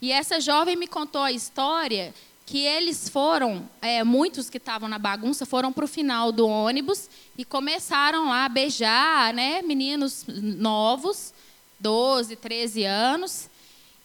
E 0.00 0.12
essa 0.12 0.40
jovem 0.40 0.76
me 0.76 0.86
contou 0.86 1.22
a 1.22 1.32
história 1.32 2.14
que 2.46 2.58
eles 2.58 3.08
foram, 3.08 3.68
é, 3.80 4.02
muitos 4.02 4.50
que 4.50 4.56
estavam 4.56 4.88
na 4.88 4.98
bagunça, 4.98 5.46
foram 5.46 5.72
para 5.72 5.84
o 5.84 5.88
final 5.88 6.32
do 6.32 6.48
ônibus 6.48 7.08
e 7.38 7.44
começaram 7.44 8.28
lá 8.28 8.46
a 8.46 8.48
beijar, 8.48 9.32
né, 9.32 9.62
meninos 9.62 10.24
novos, 10.26 11.32
12, 11.78 12.34
13 12.34 12.84
anos. 12.84 13.48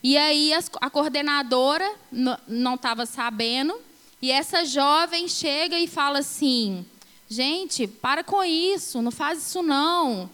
E 0.04 0.16
aí 0.16 0.52
a 0.80 0.90
coordenadora 0.92 1.92
não 2.48 2.76
estava 2.76 3.08
sabendo, 3.08 3.76
e 4.22 4.32
essa 4.32 4.64
jovem 4.64 5.28
chega 5.28 5.80
e 5.80 5.88
fala 5.88 6.20
assim: 6.20 6.86
gente, 7.28 7.88
para 7.88 8.24
com 8.24 8.44
isso, 8.44 9.02
não 9.02 9.12
faz 9.12 9.40
isso 9.40 9.64
não. 9.64 10.30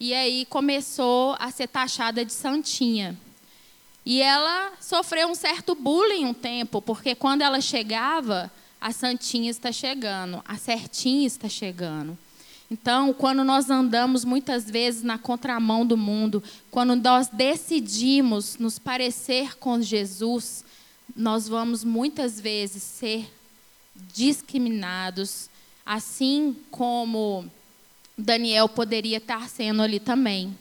E 0.00 0.12
aí 0.12 0.44
começou 0.46 1.36
a 1.38 1.50
ser 1.52 1.68
taxada 1.68 2.24
de 2.24 2.32
santinha. 2.32 3.16
E 4.04 4.20
ela 4.20 4.72
sofreu 4.80 5.28
um 5.28 5.34
certo 5.34 5.74
bullying 5.74 6.26
um 6.26 6.34
tempo, 6.34 6.82
porque 6.82 7.14
quando 7.14 7.42
ela 7.42 7.60
chegava, 7.60 8.50
a 8.80 8.90
santinha 8.92 9.50
está 9.50 9.70
chegando, 9.70 10.42
a 10.44 10.56
certinha 10.56 11.26
está 11.26 11.48
chegando. 11.48 12.18
Então, 12.68 13.12
quando 13.12 13.44
nós 13.44 13.68
andamos 13.68 14.24
muitas 14.24 14.68
vezes 14.68 15.02
na 15.02 15.18
contramão 15.18 15.86
do 15.86 15.96
mundo, 15.96 16.42
quando 16.70 16.96
nós 16.96 17.28
decidimos 17.28 18.56
nos 18.56 18.78
parecer 18.78 19.56
com 19.58 19.80
Jesus, 19.80 20.64
nós 21.14 21.46
vamos 21.46 21.84
muitas 21.84 22.40
vezes 22.40 22.82
ser 22.82 23.30
discriminados, 24.14 25.50
assim 25.84 26.56
como 26.70 27.44
Daniel 28.16 28.68
poderia 28.68 29.18
estar 29.18 29.48
sendo 29.48 29.82
ali 29.82 30.00
também. 30.00 30.56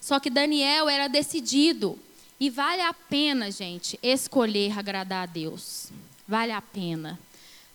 Só 0.00 0.18
que 0.18 0.28
Daniel 0.28 0.88
era 0.88 1.08
decidido, 1.08 1.98
e 2.38 2.50
vale 2.50 2.82
a 2.82 2.92
pena, 2.92 3.50
gente, 3.50 3.98
escolher 4.02 4.78
agradar 4.78 5.22
a 5.22 5.26
Deus. 5.26 5.88
Vale 6.28 6.52
a 6.52 6.60
pena. 6.60 7.18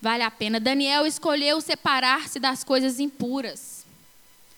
Vale 0.02 0.24
a 0.24 0.32
pena. 0.32 0.60
Daniel 0.60 1.06
escolheu 1.06 1.60
separar-se 1.62 2.40
das 2.40 2.64
coisas 2.64 3.00
impuras. 3.00 3.86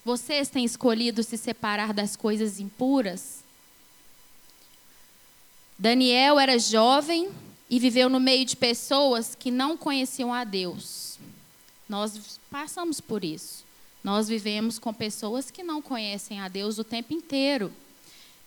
Vocês 0.04 0.50
têm 0.50 0.66
escolhido 0.66 1.24
se 1.24 1.38
separar 1.38 1.94
das 1.94 2.16
coisas 2.16 2.60
impuras? 2.60 3.44
Daniel 5.78 6.40
era 6.40 6.60
jovem 6.60 7.30
e 7.70 7.80
viveu 7.80 8.10
no 8.10 8.20
meio 8.20 8.46
de 8.46 8.56
pessoas 8.56 9.36
que 9.36 9.50
não 9.50 9.78
conheciam 9.78 10.34
a 10.34 10.44
Deus. 10.44 11.18
Nós 11.88 12.40
passamos 12.52 13.00
por 13.00 13.24
isso. 13.24 13.64
Nós 14.04 14.28
vivemos 14.28 14.78
com 14.78 14.94
pessoas 14.94 15.50
que 15.50 15.64
não 15.64 15.82
conhecem 15.82 16.42
a 16.42 16.50
Deus 16.50 16.78
o 16.78 16.84
tempo 16.84 17.14
inteiro. 17.14 17.72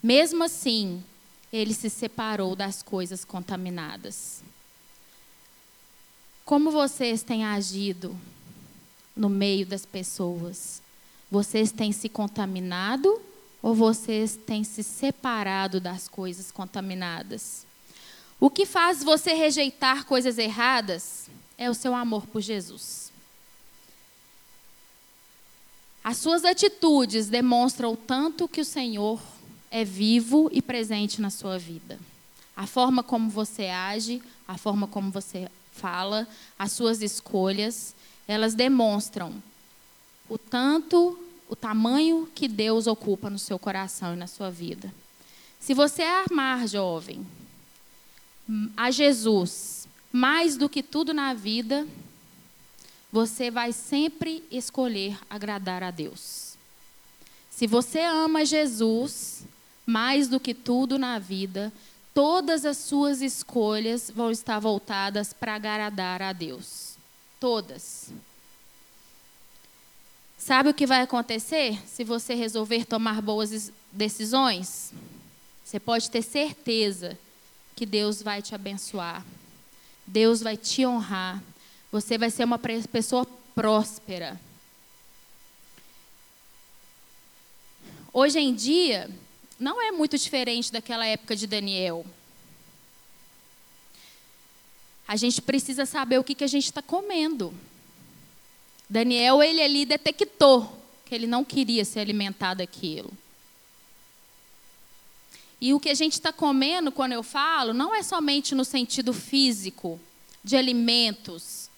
Mesmo 0.03 0.45
assim, 0.45 1.03
ele 1.53 1.73
se 1.73 1.89
separou 1.89 2.57
das 2.57 2.83
coisas 2.83 3.25
contaminadas. 3.25 4.43
Como 6.45 6.71
vocês 6.71 7.23
têm 7.23 7.45
agido 7.45 8.17
no 9.17 9.29
meio 9.29 9.67
das 9.67 9.85
pessoas? 9.85 10.81
Vocês 11.31 11.73
têm 11.73 11.93
se 11.93 12.09
contaminado 12.09 13.21
ou 13.63 13.75
vocês 13.75 14.37
têm 14.37 14.63
se 14.63 14.83
separado 14.83 15.81
das 15.81 16.09
coisas 16.09 16.53
contaminadas? 16.53 17.67
O 18.39 18.51
que 18.51 18.67
faz 18.67 19.03
você 19.03 19.33
rejeitar 19.33 20.05
coisas 20.05 20.39
erradas 20.39 21.29
é 21.57 21.71
o 21.71 21.75
seu 21.75 21.95
amor 21.95 22.27
por 22.27 22.41
Jesus. 22.41 23.11
As 26.05 26.19
suas 26.19 26.45
atitudes 26.45 27.29
demonstram 27.29 27.95
o 27.95 27.97
tanto 27.97 28.47
que 28.47 28.61
o 28.61 28.65
Senhor 28.65 29.21
é 29.71 29.85
vivo 29.85 30.49
e 30.53 30.61
presente 30.61 31.21
na 31.21 31.31
sua 31.31 31.59
vida. 31.59 31.99
A 32.57 32.67
forma 32.67 33.03
como 33.03 33.29
você 33.29 33.67
age, 33.67 34.23
a 34.47 34.57
forma 34.57 34.87
como 34.87 35.11
você 35.11 35.49
fala, 35.73 36.27
as 36.59 36.73
suas 36.73 37.03
escolhas, 37.03 37.95
elas 38.27 38.55
demonstram 38.55 39.35
o 40.29 40.39
tanto, 40.39 41.19
o 41.49 41.55
tamanho 41.55 42.29
que 42.35 42.49
Deus 42.49 42.87
ocupa 42.87 43.31
no 43.31 43.39
seu 43.39 43.59
coração 43.59 44.15
e 44.15 44.17
na 44.17 44.27
sua 44.27 44.51
vida. 44.51 44.93
Se 45.61 45.75
você 45.75 46.03
amar, 46.03 46.67
jovem, 46.67 47.27
a 48.77 48.91
Jesus 48.91 49.87
mais 50.13 50.57
do 50.57 50.69
que 50.69 50.83
tudo 50.83 51.13
na 51.13 51.35
vida, 51.35 51.87
você 53.13 53.51
vai 53.51 53.73
sempre 53.73 54.43
escolher 54.51 55.19
agradar 55.29 55.83
a 55.83 55.91
Deus. 55.91 56.57
Se 57.51 57.67
você 57.67 58.01
ama 58.01 58.45
Jesus, 58.45 59.45
mais 59.87 60.27
do 60.27 60.41
que 60.41 60.53
tudo 60.53 60.99
na 60.99 61.19
vida, 61.19 61.73
todas 62.13 62.65
as 62.65 62.77
suas 62.77 63.23
escolhas 63.23 64.11
vão 64.11 64.31
estar 64.31 64.59
voltadas 64.59 65.33
para 65.33 65.55
agradar 65.55 66.21
a 66.21 66.33
Deus. 66.33 66.97
Todas. 67.39 68.11
Sabe 70.37 70.71
o 70.71 70.75
que 70.75 70.87
vai 70.87 71.03
acontecer 71.03 71.81
se 71.87 72.05
você 72.05 72.35
resolver 72.35 72.85
tomar 72.85 73.23
boas 73.23 73.73
decisões? 73.93 74.93
Você 75.65 75.79
pode 75.79 76.11
ter 76.11 76.23
certeza 76.23 77.19
que 77.75 77.85
Deus 77.85 78.23
vai 78.23 78.41
te 78.43 78.55
abençoar. 78.55 79.25
Deus 80.07 80.41
vai 80.41 80.57
te 80.57 80.87
honrar. 80.87 81.43
Você 81.93 82.17
vai 82.17 82.31
ser 82.31 82.45
uma 82.45 82.59
pessoa 82.59 83.27
próspera. 83.55 84.41
Hoje 88.13 88.39
em 88.39 88.55
dia, 88.55 89.11
não 89.59 89.81
é 89.81 89.91
muito 89.91 90.19
diferente 90.19 90.73
daquela 90.73 91.07
época 91.07 91.35
de 91.35 91.47
Daniel. 91.47 92.05
A 95.09 95.17
gente 95.17 95.41
precisa 95.41 95.87
saber 95.87 96.19
o 96.19 96.25
que, 96.25 96.35
que 96.35 96.45
a 96.45 96.49
gente 96.49 96.65
está 96.65 96.83
comendo. 96.83 97.55
Daniel, 98.89 99.43
ele 99.43 99.63
ali 99.63 99.87
detectou 99.87 100.81
que 101.05 101.15
ele 101.15 101.27
não 101.27 101.45
queria 101.45 101.85
se 101.85 101.99
alimentar 101.99 102.55
daquilo. 102.55 103.13
E 105.61 105.73
o 105.73 105.81
que 105.81 105.89
a 105.89 105.95
gente 105.95 106.15
está 106.15 106.33
comendo, 106.33 106.93
quando 106.93 107.13
eu 107.13 107.23
falo, 107.23 107.73
não 107.73 107.95
é 107.95 108.03
somente 108.03 108.55
no 108.55 108.65
sentido 108.65 109.13
físico, 109.13 109.99
de 110.45 110.57
alimentos, 110.57 111.69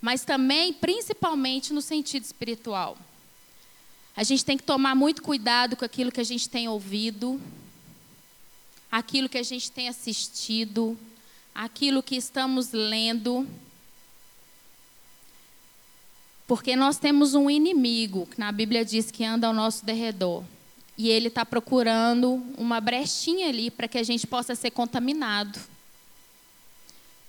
mas 0.00 0.24
também, 0.24 0.72
principalmente, 0.72 1.72
no 1.72 1.82
sentido 1.82 2.24
espiritual. 2.24 2.96
A 4.16 4.22
gente 4.22 4.44
tem 4.44 4.56
que 4.56 4.64
tomar 4.64 4.94
muito 4.94 5.22
cuidado 5.22 5.76
com 5.76 5.84
aquilo 5.84 6.10
que 6.10 6.20
a 6.20 6.24
gente 6.24 6.48
tem 6.48 6.68
ouvido, 6.68 7.40
aquilo 8.90 9.28
que 9.28 9.36
a 9.36 9.42
gente 9.42 9.70
tem 9.70 9.88
assistido, 9.88 10.98
aquilo 11.54 12.02
que 12.02 12.16
estamos 12.16 12.72
lendo. 12.72 13.46
Porque 16.46 16.74
nós 16.74 16.96
temos 16.96 17.34
um 17.34 17.50
inimigo, 17.50 18.26
que 18.26 18.40
na 18.40 18.50
Bíblia 18.50 18.84
diz 18.84 19.10
que 19.10 19.24
anda 19.24 19.46
ao 19.46 19.52
nosso 19.52 19.84
derredor. 19.84 20.42
E 20.96 21.10
ele 21.10 21.28
está 21.28 21.44
procurando 21.44 22.42
uma 22.56 22.80
brechinha 22.80 23.48
ali 23.48 23.70
para 23.70 23.86
que 23.86 23.98
a 23.98 24.02
gente 24.02 24.26
possa 24.26 24.54
ser 24.54 24.70
contaminado 24.70 25.60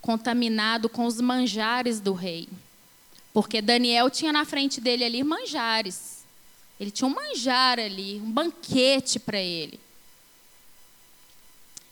contaminado 0.07 0.87
com 0.87 1.05
os 1.05 1.19
manjares 1.19 1.99
do 1.99 2.13
rei. 2.13 2.47
Porque 3.33 3.61
Daniel 3.61 4.09
tinha 4.09 4.31
na 4.31 4.45
frente 4.45 4.79
dele 4.79 5.03
ali 5.03 5.21
manjares. 5.21 6.16
Ele 6.79 6.91
tinha 6.91 7.07
um 7.07 7.13
manjar 7.13 7.79
ali, 7.79 8.19
um 8.19 8.31
banquete 8.31 9.19
para 9.19 9.39
ele. 9.39 9.79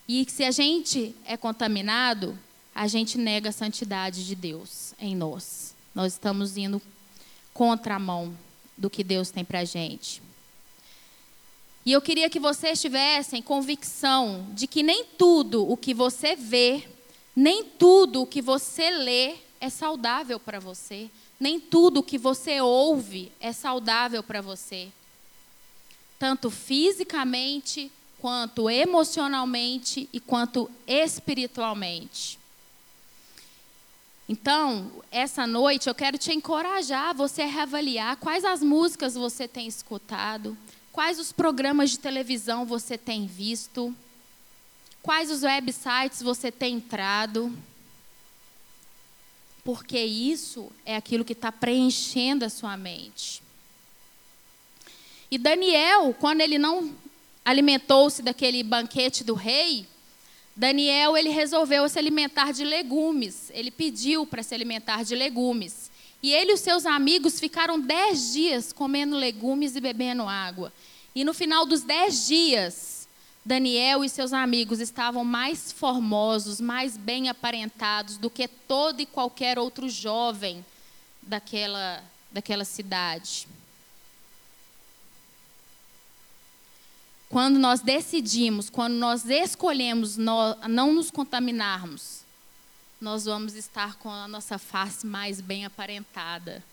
E 0.08 0.26
se 0.30 0.44
a 0.44 0.52
gente 0.52 1.16
é 1.26 1.36
contaminado, 1.36 2.38
a 2.74 2.88
gente 2.88 3.18
nega 3.18 3.50
a 3.50 3.54
santidade 3.54 4.26
de 4.26 4.36
Deus 4.36 4.94
em 5.00 5.16
nós. 5.16 5.74
Nós 5.94 6.14
estamos 6.14 6.58
indo 6.58 6.82
contra 7.54 7.96
a 7.96 8.00
mão 8.00 8.38
do 8.78 8.90
que 8.90 9.04
Deus 9.04 9.32
tem 9.32 9.44
para 9.44 9.60
a 9.60 9.66
gente. 9.66 10.22
E 11.86 11.92
eu 11.92 12.02
queria 12.02 12.30
que 12.30 12.40
vocês 12.40 12.82
tivessem 12.82 13.42
convicção 13.42 14.48
de 14.54 14.68
que 14.68 14.84
nem 14.84 15.06
tudo 15.06 15.70
o 15.70 15.78
que 15.78 15.94
você 15.94 16.36
vê, 16.36 16.88
nem 17.36 17.64
tudo 17.64 18.24
o 18.24 18.28
que 18.28 18.42
você 18.42 18.90
lê 18.90 19.36
é 19.62 19.70
saudável 19.70 20.40
para 20.40 20.60
você, 20.60 21.10
nem 21.40 21.60
tudo 21.60 22.04
que 22.04 22.18
você 22.18 22.62
ouve 22.62 23.32
é 23.40 23.52
saudável 23.52 24.24
para 24.24 24.42
você. 24.42 24.90
Tanto 26.18 26.50
fisicamente, 26.50 27.92
quanto 28.20 28.70
emocionalmente 28.70 30.10
e 30.12 30.20
quanto 30.20 30.70
espiritualmente. 30.88 32.40
Então, 34.28 34.92
essa 35.12 35.46
noite 35.46 35.88
eu 35.88 35.94
quero 35.94 36.18
te 36.18 36.34
encorajar 36.34 37.14
você 37.14 37.44
a 37.44 37.48
reavaliar 37.48 38.18
quais 38.18 38.44
as 38.44 38.64
músicas 38.64 39.14
você 39.14 39.48
tem 39.48 39.68
escutado, 39.68 40.58
quais 40.92 41.20
os 41.20 41.32
programas 41.32 41.92
de 41.92 42.00
televisão 42.00 42.66
você 42.66 42.98
tem 42.98 43.28
visto, 43.28 43.96
quais 45.04 45.30
os 45.30 45.44
websites 45.44 46.24
você 46.24 46.52
tem 46.52 46.78
entrado. 46.78 47.56
Porque 49.66 50.00
isso 50.00 50.72
é 50.86 50.96
aquilo 50.96 51.26
que 51.26 51.34
está 51.34 51.52
preenchendo 51.52 52.46
a 52.46 52.50
sua 52.50 52.78
mente. 52.78 53.42
E 55.30 55.38
Daniel, 55.40 56.16
quando 56.18 56.40
ele 56.42 56.60
não 56.60 56.96
alimentou-se 57.44 58.22
daquele 58.22 58.62
banquete 58.62 59.24
do 59.24 59.34
rei, 59.34 59.88
Daniel 60.56 61.18
ele 61.18 61.30
resolveu 61.30 61.90
se 61.90 61.98
alimentar 62.00 62.54
de 62.54 62.64
legumes. 62.64 63.52
Ele 63.54 63.72
pediu 63.72 64.26
para 64.26 64.44
se 64.44 64.54
alimentar 64.54 65.04
de 65.04 65.16
legumes. 65.16 65.92
E 66.22 66.32
ele 66.32 66.52
e 66.52 66.54
os 66.54 66.62
seus 66.62 66.86
amigos 66.86 67.40
ficaram 67.40 67.80
dez 67.80 68.34
dias 68.34 68.72
comendo 68.72 69.18
legumes 69.18 69.76
e 69.76 69.82
bebendo 69.82 70.24
água. 70.28 70.72
E 71.14 71.24
no 71.24 71.34
final 71.34 71.66
dos 71.66 71.82
dez 71.82 72.28
dias, 72.28 72.95
Daniel 73.46 74.04
e 74.04 74.10
seus 74.10 74.34
amigos 74.34 74.80
estavam 74.80 75.24
mais 75.24 75.72
formosos, 75.72 76.60
mais 76.60 76.98
bem 76.98 77.30
aparentados 77.30 78.18
do 78.18 78.28
que 78.28 78.48
todo 78.48 79.00
e 79.02 79.06
qualquer 79.06 79.60
outro 79.60 79.88
jovem 79.88 80.66
daquela, 81.22 82.04
daquela 82.32 82.66
cidade. 82.66 83.48
Quando 87.30 87.60
nós 87.60 87.82
decidimos, 87.82 88.68
quando 88.68 88.96
nós 88.96 89.26
escolhemos 89.26 90.18
não 90.18 90.94
nos 90.94 91.12
contaminarmos, 91.12 92.22
nós 93.00 93.26
vamos 93.26 93.54
estar 93.54 93.96
com 93.98 94.10
a 94.10 94.28
nossa 94.28 94.58
face 94.58 95.06
mais 95.06 95.40
bem 95.40 95.66
aparentada. 95.66 96.64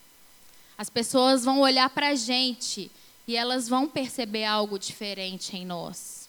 As 0.79 0.89
pessoas 0.89 1.45
vão 1.45 1.61
olhar 1.61 1.91
para 1.91 2.09
a 2.09 2.15
gente 2.15 2.91
e 3.29 3.37
elas 3.37 3.69
vão 3.69 3.87
perceber 3.87 4.47
algo 4.47 4.79
diferente 4.79 5.55
em 5.55 5.67
nós. 5.67 6.22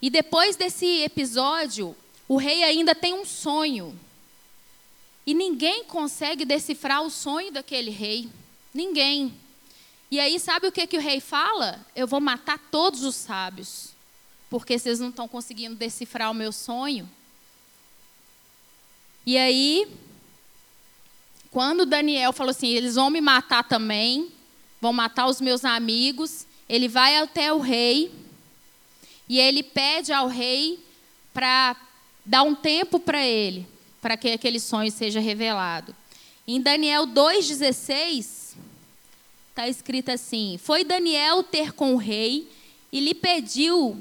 E 0.00 0.08
depois 0.08 0.54
desse 0.54 1.02
episódio, 1.02 1.94
o 2.28 2.36
rei 2.36 2.62
ainda 2.62 2.94
tem 2.94 3.14
um 3.14 3.24
sonho. 3.24 3.98
E 5.26 5.34
ninguém 5.34 5.84
consegue 5.84 6.44
decifrar 6.44 7.02
o 7.02 7.10
sonho 7.10 7.50
daquele 7.50 7.90
rei. 7.90 8.28
Ninguém. 8.72 9.34
E 10.10 10.20
aí, 10.20 10.38
sabe 10.38 10.68
o 10.68 10.72
que, 10.72 10.86
que 10.86 10.96
o 10.96 11.00
rei 11.00 11.20
fala? 11.20 11.84
Eu 11.94 12.06
vou 12.06 12.20
matar 12.20 12.58
todos 12.70 13.02
os 13.02 13.14
sábios, 13.14 13.90
porque 14.48 14.78
vocês 14.78 15.00
não 15.00 15.10
estão 15.10 15.28
conseguindo 15.28 15.74
decifrar 15.74 16.30
o 16.30 16.34
meu 16.34 16.52
sonho. 16.52 17.08
E 19.26 19.36
aí, 19.36 19.86
quando 21.50 21.84
Daniel 21.84 22.32
falou 22.32 22.50
assim: 22.52 22.68
eles 22.68 22.94
vão 22.94 23.10
me 23.10 23.20
matar 23.20 23.64
também, 23.64 24.32
vão 24.80 24.92
matar 24.92 25.26
os 25.26 25.40
meus 25.40 25.64
amigos, 25.64 26.46
ele 26.68 26.88
vai 26.88 27.18
até 27.18 27.52
o 27.52 27.58
rei 27.58 28.10
e 29.28 29.38
ele 29.38 29.62
pede 29.62 30.12
ao 30.12 30.26
rei 30.26 30.78
para 31.32 31.76
dar 32.24 32.42
um 32.42 32.54
tempo 32.54 32.98
para 32.98 33.24
ele, 33.24 33.66
para 34.00 34.16
que 34.16 34.30
aquele 34.30 34.60
sonho 34.60 34.90
seja 34.90 35.20
revelado. 35.20 35.94
Em 36.46 36.60
Daniel 36.60 37.06
2,16 37.06 38.56
está 39.50 39.68
escrito 39.68 40.10
assim: 40.10 40.58
Foi 40.62 40.84
Daniel 40.84 41.42
ter 41.42 41.72
com 41.72 41.94
o 41.94 41.98
rei 41.98 42.48
e 42.90 43.00
lhe 43.00 43.14
pediu 43.14 43.96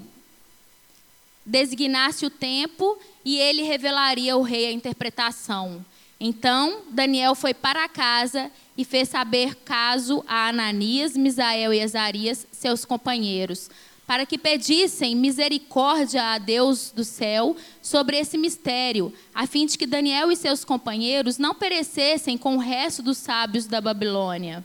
designasse 1.45 2.25
o 2.25 2.29
tempo 2.29 2.99
e 3.23 3.37
ele 3.37 3.63
revelaria 3.63 4.33
ao 4.33 4.41
rei 4.41 4.67
a 4.67 4.71
interpretação. 4.71 5.85
Então 6.19 6.81
Daniel 6.89 7.35
foi 7.35 7.53
para 7.53 7.87
casa 7.87 8.51
e 8.77 8.83
fez 8.83 9.09
saber 9.09 9.55
caso 9.55 10.23
a 10.27 10.49
Ananias, 10.49 11.15
Misael 11.15 11.73
e 11.73 11.81
Azarias, 11.81 12.45
seus 12.51 12.85
companheiros, 12.85 13.69
para 14.07 14.25
que 14.25 14.37
pedissem 14.37 15.13
misericórdia 15.17 16.23
a 16.23 16.37
Deus 16.37 16.91
do 16.95 17.03
céu 17.03 17.57
sobre 17.81 18.17
esse 18.17 18.37
mistério, 18.37 19.13
a 19.35 19.45
fim 19.45 19.65
de 19.65 19.77
que 19.77 19.85
Daniel 19.85 20.31
e 20.31 20.35
seus 20.37 20.63
companheiros 20.63 21.37
não 21.37 21.53
perecessem 21.53 22.37
com 22.37 22.55
o 22.55 22.59
resto 22.59 23.03
dos 23.03 23.17
sábios 23.17 23.67
da 23.67 23.81
Babilônia. 23.81 24.63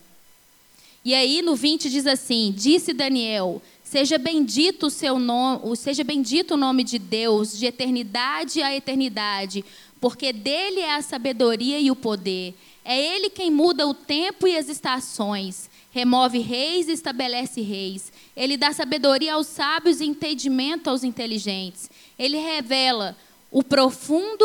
E 1.04 1.12
aí 1.12 1.42
no 1.42 1.56
20 1.56 1.90
diz 1.90 2.06
assim: 2.06 2.54
Disse 2.56 2.92
Daniel: 2.92 3.60
Seja 3.82 4.16
bendito 4.16 4.86
o 4.86 4.90
seu 4.90 5.18
nome, 5.18 5.76
seja 5.76 6.04
bendito 6.04 6.54
o 6.54 6.56
nome 6.56 6.84
de 6.84 7.00
Deus 7.00 7.58
de 7.58 7.66
eternidade 7.66 8.62
a 8.62 8.74
eternidade, 8.74 9.64
porque 10.00 10.32
dele 10.32 10.78
é 10.78 10.94
a 10.94 11.02
sabedoria 11.02 11.80
e 11.80 11.90
o 11.90 11.96
poder. 11.96 12.54
É 12.84 13.00
ele 13.16 13.28
quem 13.28 13.50
muda 13.50 13.86
o 13.86 13.94
tempo 13.94 14.46
e 14.46 14.56
as 14.56 14.68
estações, 14.68 15.68
remove 15.92 16.38
reis 16.38 16.88
e 16.88 16.92
estabelece 16.92 17.60
reis. 17.60 18.12
Ele 18.34 18.56
dá 18.56 18.72
sabedoria 18.72 19.34
aos 19.34 19.46
sábios 19.46 20.00
e 20.00 20.06
entendimento 20.06 20.88
aos 20.88 21.04
inteligentes. 21.04 21.90
Ele 22.18 22.38
revela 22.38 23.16
o 23.50 23.62
profundo 23.62 24.44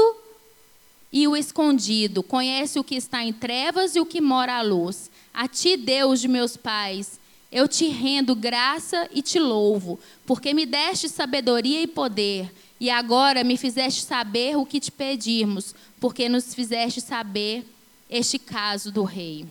e 1.11 1.25
o 1.25 1.35
escondido, 1.35 2.21
conhece 2.21 2.77
o 2.77 2.83
que 2.83 2.95
está 2.95 3.23
em 3.23 3.31
trevas 3.31 3.95
e 3.95 3.99
o 3.99 4.05
que 4.05 4.19
mora 4.19 4.57
à 4.57 4.61
luz. 4.61 5.09
A 5.33 5.47
ti, 5.47 5.77
Deus 5.77 6.19
de 6.19 6.27
meus 6.27 6.57
pais, 6.57 7.17
eu 7.49 7.65
te 7.65 7.87
rendo 7.87 8.35
graça 8.35 9.09
e 9.13 9.21
te 9.21 9.39
louvo, 9.39 9.97
porque 10.25 10.53
me 10.53 10.65
deste 10.65 11.07
sabedoria 11.07 11.81
e 11.81 11.87
poder, 11.87 12.53
e 12.77 12.89
agora 12.89 13.43
me 13.43 13.55
fizeste 13.55 14.03
saber 14.03 14.57
o 14.57 14.65
que 14.65 14.81
te 14.81 14.91
pedirmos, 14.91 15.73
porque 15.99 16.27
nos 16.27 16.53
fizeste 16.53 16.99
saber 16.99 17.65
este 18.09 18.37
caso 18.37 18.91
do 18.91 19.03
rei. 19.03 19.45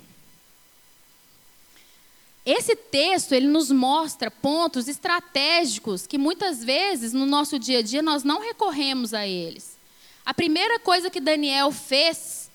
Esse 2.47 2.77
texto 2.77 3.33
ele 3.33 3.49
nos 3.49 3.73
mostra 3.73 4.31
pontos 4.31 4.87
estratégicos 4.87 6.07
que 6.07 6.17
muitas 6.17 6.63
vezes 6.63 7.13
no 7.13 7.27
nosso 7.27 7.59
dia 7.59 7.81
a 7.81 7.83
dia 7.83 8.01
nós 8.01 8.23
não 8.23 8.41
recorremos 8.41 9.13
a 9.13 9.27
eles. 9.27 9.77
A 10.25 10.33
primeira 10.33 10.79
coisa 10.79 11.11
que 11.11 11.21
Daniel 11.21 11.73
fez, 11.73 12.49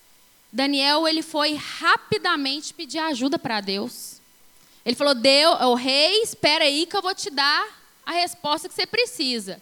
Daniel 0.50 1.06
ele 1.06 1.20
foi 1.20 1.54
rapidamente 1.54 2.72
pedir 2.72 3.00
ajuda 3.00 3.38
para 3.38 3.60
Deus. 3.60 4.20
Ele 4.82 4.96
falou: 4.96 5.14
"Deus, 5.14 5.60
o 5.60 5.74
rei, 5.74 6.22
espera 6.22 6.64
aí 6.64 6.86
que 6.86 6.96
eu 6.96 7.02
vou 7.02 7.14
te 7.14 7.28
dar 7.28 7.62
a 8.06 8.12
resposta 8.12 8.70
que 8.70 8.74
você 8.74 8.86
precisa". 8.86 9.60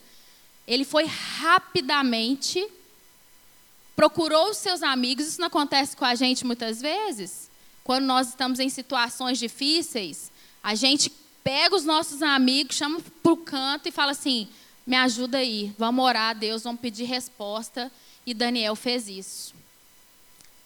Ele 0.65 0.85
foi 0.85 1.07
rapidamente 1.07 2.65
procurou 3.97 4.49
os 4.49 4.57
seus 4.57 4.83
amigos. 4.83 5.27
Isso 5.27 5.41
não 5.41 5.49
acontece 5.49 5.95
com 5.95 6.07
a 6.07 6.15
gente 6.15 6.47
muitas 6.47 6.81
vezes? 6.81 7.50
Quando 7.85 8.05
nós 8.05 8.29
estamos 8.29 8.59
em 8.59 8.69
situações 8.69 9.39
difíceis, 9.39 10.31
a 10.63 10.75
gente 10.75 11.11
pega 11.43 11.75
os 11.75 11.85
nossos 11.85 12.23
amigos, 12.23 12.77
chama 12.77 13.01
para 13.23 13.33
o 13.33 13.37
canto 13.37 13.89
e 13.89 13.93
fala 13.93 14.13
assim: 14.13 14.49
me 14.87 14.97
ajuda 14.97 15.39
aí, 15.39 15.73
vamos 15.79 16.05
orar 16.05 16.31
a 16.31 16.33
Deus, 16.35 16.63
vamos 16.63 16.81
pedir 16.81 17.05
resposta. 17.05 17.91
E 18.27 18.35
Daniel 18.35 18.77
fez 18.77 19.09
isso. 19.09 19.55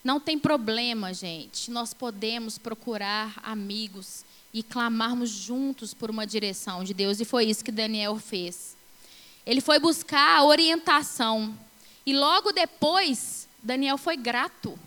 Não 0.02 0.20
tem 0.20 0.38
problema, 0.38 1.14
gente. 1.14 1.70
Nós 1.70 1.94
podemos 1.94 2.58
procurar 2.58 3.40
amigos 3.42 4.24
e 4.52 4.62
clamarmos 4.62 5.30
juntos 5.30 5.94
por 5.94 6.10
uma 6.10 6.26
direção 6.26 6.84
de 6.84 6.92
Deus. 6.92 7.20
E 7.20 7.24
foi 7.24 7.46
isso 7.46 7.64
que 7.64 7.72
Daniel 7.72 8.18
fez. 8.18 8.76
Ele 9.46 9.60
foi 9.60 9.78
buscar 9.78 10.38
a 10.38 10.44
orientação. 10.44 11.58
E 12.04 12.14
logo 12.14 12.52
depois, 12.52 13.48
Daniel 13.62 13.96
foi 13.96 14.16
grato. 14.16 14.78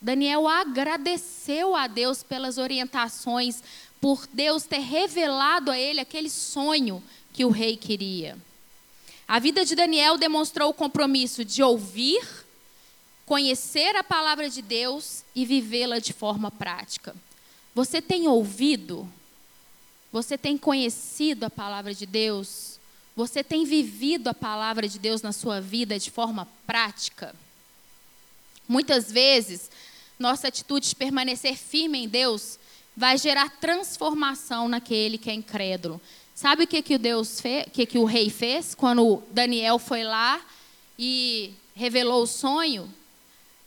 Daniel 0.00 0.46
agradeceu 0.46 1.74
a 1.74 1.86
Deus 1.86 2.22
pelas 2.22 2.56
orientações, 2.56 3.62
por 4.00 4.26
Deus 4.32 4.62
ter 4.62 4.78
revelado 4.78 5.70
a 5.70 5.78
ele 5.78 6.00
aquele 6.00 6.30
sonho 6.30 7.02
que 7.32 7.44
o 7.44 7.50
rei 7.50 7.76
queria. 7.76 8.38
A 9.26 9.38
vida 9.38 9.64
de 9.64 9.74
Daniel 9.74 10.16
demonstrou 10.16 10.70
o 10.70 10.74
compromisso 10.74 11.44
de 11.44 11.62
ouvir, 11.62 12.26
conhecer 13.26 13.94
a 13.96 14.04
palavra 14.04 14.48
de 14.48 14.62
Deus 14.62 15.22
e 15.34 15.44
vivê-la 15.44 15.98
de 15.98 16.12
forma 16.12 16.50
prática. 16.50 17.14
Você 17.74 18.00
tem 18.00 18.26
ouvido? 18.26 19.06
Você 20.10 20.38
tem 20.38 20.56
conhecido 20.56 21.44
a 21.44 21.50
palavra 21.50 21.92
de 21.92 22.06
Deus? 22.06 22.78
Você 23.14 23.44
tem 23.44 23.64
vivido 23.64 24.28
a 24.28 24.34
palavra 24.34 24.88
de 24.88 24.98
Deus 24.98 25.22
na 25.22 25.32
sua 25.32 25.60
vida 25.60 25.98
de 25.98 26.10
forma 26.10 26.48
prática? 26.66 27.34
Muitas 28.66 29.10
vezes, 29.10 29.70
nossa 30.18 30.48
atitude 30.48 30.88
de 30.88 30.96
permanecer 30.96 31.56
firme 31.56 32.04
em 32.04 32.08
Deus 32.08 32.58
vai 32.96 33.16
gerar 33.16 33.48
transformação 33.60 34.68
naquele 34.68 35.16
que 35.16 35.30
é 35.30 35.34
incrédulo. 35.34 36.00
Sabe 36.34 36.64
o 36.64 36.66
que, 36.66 36.82
que, 36.82 36.98
Deus 36.98 37.40
fez, 37.40 37.66
que, 37.72 37.86
que 37.86 37.98
o 37.98 38.04
rei 38.04 38.30
fez 38.30 38.74
quando 38.74 39.22
Daniel 39.30 39.78
foi 39.78 40.02
lá 40.02 40.40
e 40.98 41.52
revelou 41.74 42.22
o 42.22 42.26
sonho? 42.26 42.92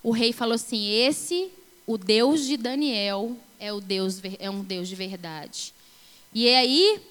O 0.03 0.11
rei 0.11 0.33
falou 0.33 0.55
assim: 0.55 0.89
Esse, 0.89 1.49
o 1.87 1.97
Deus 1.97 2.45
de 2.45 2.57
Daniel, 2.57 3.37
é, 3.59 3.71
o 3.71 3.79
Deus, 3.79 4.21
é 4.39 4.49
um 4.49 4.63
Deus 4.63 4.87
de 4.89 4.95
verdade. 4.95 5.73
E 6.33 6.47
aí, 6.49 7.01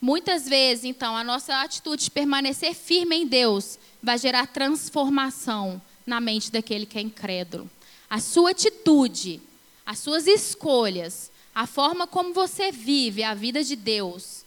muitas 0.00 0.48
vezes, 0.48 0.84
então, 0.84 1.16
a 1.16 1.24
nossa 1.24 1.60
atitude 1.62 2.04
de 2.04 2.10
permanecer 2.10 2.74
firme 2.74 3.16
em 3.16 3.26
Deus 3.26 3.78
vai 4.02 4.18
gerar 4.18 4.46
transformação 4.46 5.80
na 6.06 6.20
mente 6.20 6.50
daquele 6.50 6.84
que 6.84 6.98
é 6.98 7.00
incrédulo. 7.00 7.70
A 8.14 8.20
sua 8.20 8.52
atitude, 8.52 9.40
as 9.84 9.98
suas 9.98 10.28
escolhas, 10.28 11.32
a 11.52 11.66
forma 11.66 12.06
como 12.06 12.32
você 12.32 12.70
vive 12.70 13.24
a 13.24 13.34
vida 13.34 13.64
de 13.64 13.74
Deus, 13.74 14.44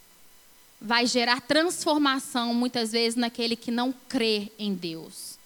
vai 0.79 1.05
gerar 1.05 1.41
transformação 1.41 2.53
muitas 2.53 2.93
vezes 2.93 3.17
naquele 3.17 3.57
que 3.57 3.69
não 3.69 3.93
crê 4.07 4.53
em 4.57 4.73
Deus. 4.73 5.37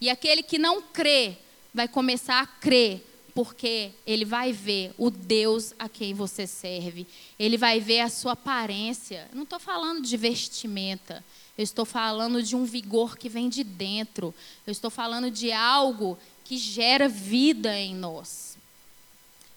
E 0.00 0.08
aquele 0.08 0.42
que 0.42 0.56
não 0.56 0.80
crê 0.80 1.36
vai 1.74 1.86
começar 1.86 2.40
a 2.40 2.46
crer, 2.46 3.04
porque 3.34 3.90
ele 4.06 4.24
vai 4.24 4.50
ver 4.50 4.94
o 4.96 5.10
Deus 5.10 5.74
a 5.78 5.86
quem 5.86 6.14
você 6.14 6.46
serve. 6.46 7.06
Ele 7.38 7.58
vai 7.58 7.78
ver 7.78 8.00
a 8.00 8.08
sua 8.08 8.32
aparência. 8.32 9.28
Eu 9.30 9.36
não 9.36 9.42
estou 9.42 9.60
falando 9.60 10.00
de 10.00 10.16
vestimenta. 10.16 11.22
Eu 11.58 11.62
estou 11.62 11.84
falando 11.84 12.42
de 12.42 12.56
um 12.56 12.64
vigor 12.64 13.18
que 13.18 13.28
vem 13.28 13.50
de 13.50 13.62
dentro. 13.62 14.34
Eu 14.66 14.72
estou 14.72 14.90
falando 14.90 15.30
de 15.30 15.52
algo 15.52 16.18
que 16.44 16.58
gera 16.58 17.08
vida 17.08 17.76
em 17.76 17.94
nós. 17.94 18.56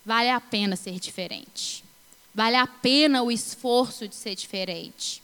Vale 0.06 0.30
a 0.30 0.40
pena 0.40 0.76
ser 0.76 1.00
diferente. 1.00 1.84
Vale 2.34 2.56
a 2.56 2.66
pena 2.66 3.24
o 3.24 3.32
esforço 3.32 4.08
de 4.08 4.16
ser 4.16 4.36
diferente. 4.36 5.22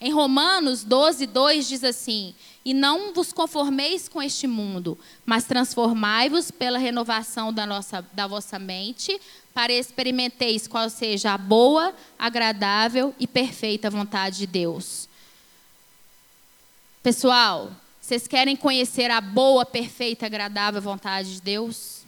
Em 0.00 0.12
Romanos 0.12 0.82
12, 0.82 1.26
2 1.26 1.68
diz 1.68 1.84
assim: 1.84 2.34
E 2.64 2.72
não 2.72 3.12
vos 3.12 3.32
conformeis 3.32 4.08
com 4.08 4.22
este 4.22 4.46
mundo, 4.46 4.98
mas 5.26 5.44
transformai-vos 5.44 6.50
pela 6.50 6.78
renovação 6.78 7.52
da, 7.52 7.66
nossa, 7.66 8.02
da 8.12 8.26
vossa 8.26 8.58
mente, 8.58 9.20
para 9.52 9.72
experimenteis 9.72 10.66
qual 10.66 10.88
seja 10.88 11.34
a 11.34 11.38
boa, 11.38 11.94
agradável 12.18 13.14
e 13.18 13.26
perfeita 13.26 13.90
vontade 13.90 14.38
de 14.38 14.46
Deus. 14.46 15.08
Pessoal, 17.02 17.70
vocês 18.10 18.26
querem 18.26 18.56
conhecer 18.56 19.08
a 19.08 19.20
boa, 19.20 19.64
perfeita, 19.64 20.26
agradável 20.26 20.82
vontade 20.82 21.34
de 21.34 21.40
Deus? 21.40 22.02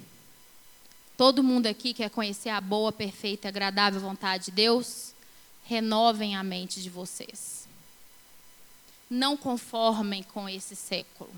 Todo 1.17 1.45
mundo 1.45 1.69
aqui 1.69 1.95
quer 1.95 2.11
conhecer 2.11 2.49
a 2.49 2.61
boa, 2.61 2.91
perfeita, 2.91 3.47
agradável 3.47 4.01
vontade 4.01 4.47
de 4.47 4.51
Deus? 4.51 5.15
Renovem 5.63 6.35
a 6.35 6.43
mente 6.43 6.83
de 6.83 6.91
vocês. 6.91 7.69
Não 9.09 9.37
conformem 9.37 10.25
com 10.25 10.49
esse 10.49 10.75
século. 10.75 11.31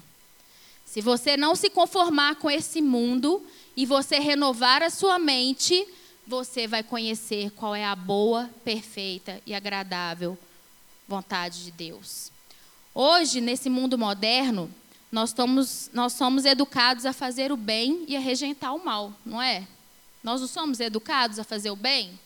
Se 0.87 1.03
você 1.03 1.37
não 1.37 1.55
se 1.55 1.69
conformar 1.69 2.37
com 2.37 2.51
esse 2.51 2.81
mundo 2.81 3.47
e 3.77 3.85
você 3.85 4.19
renovar 4.19 4.83
a 4.83 4.89
sua 4.89 5.19
mente, 5.19 5.87
você 6.27 6.67
vai 6.67 6.83
conhecer 6.83 7.51
qual 7.51 7.75
é 7.75 7.85
a 7.85 7.95
boa, 7.95 8.49
perfeita 8.65 9.43
e 9.45 9.53
agradável 9.53 10.39
vontade 11.07 11.65
de 11.65 11.71
Deus. 11.71 12.33
Hoje, 12.95 13.41
nesse 13.41 13.69
mundo 13.69 13.99
moderno, 13.99 14.73
nós, 15.11 15.35
nós 15.93 16.13
somos 16.13 16.45
educados 16.45 17.05
a 17.05 17.13
fazer 17.13 17.51
o 17.51 17.57
bem 17.57 18.05
e 18.07 18.17
a 18.17 18.21
rejeitar 18.21 18.73
o 18.73 18.85
mal, 18.85 19.13
não 19.27 19.43
é? 19.43 19.67
Nós 20.23 20.41
não 20.41 20.47
somos 20.47 20.79
educados 20.79 21.41
a 21.41 21.45
fazer 21.45 21.73
o 21.73 21.77
bem? 21.77 22.17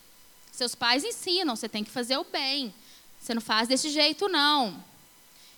Seus 0.52 0.74
pais 0.74 1.04
ensinam, 1.04 1.56
você 1.56 1.70
tem 1.70 1.82
que 1.82 1.90
fazer 1.90 2.18
o 2.18 2.24
bem. 2.24 2.74
Você 3.18 3.32
não 3.32 3.40
faz 3.40 3.66
desse 3.66 3.88
jeito, 3.88 4.28
não. 4.28 4.84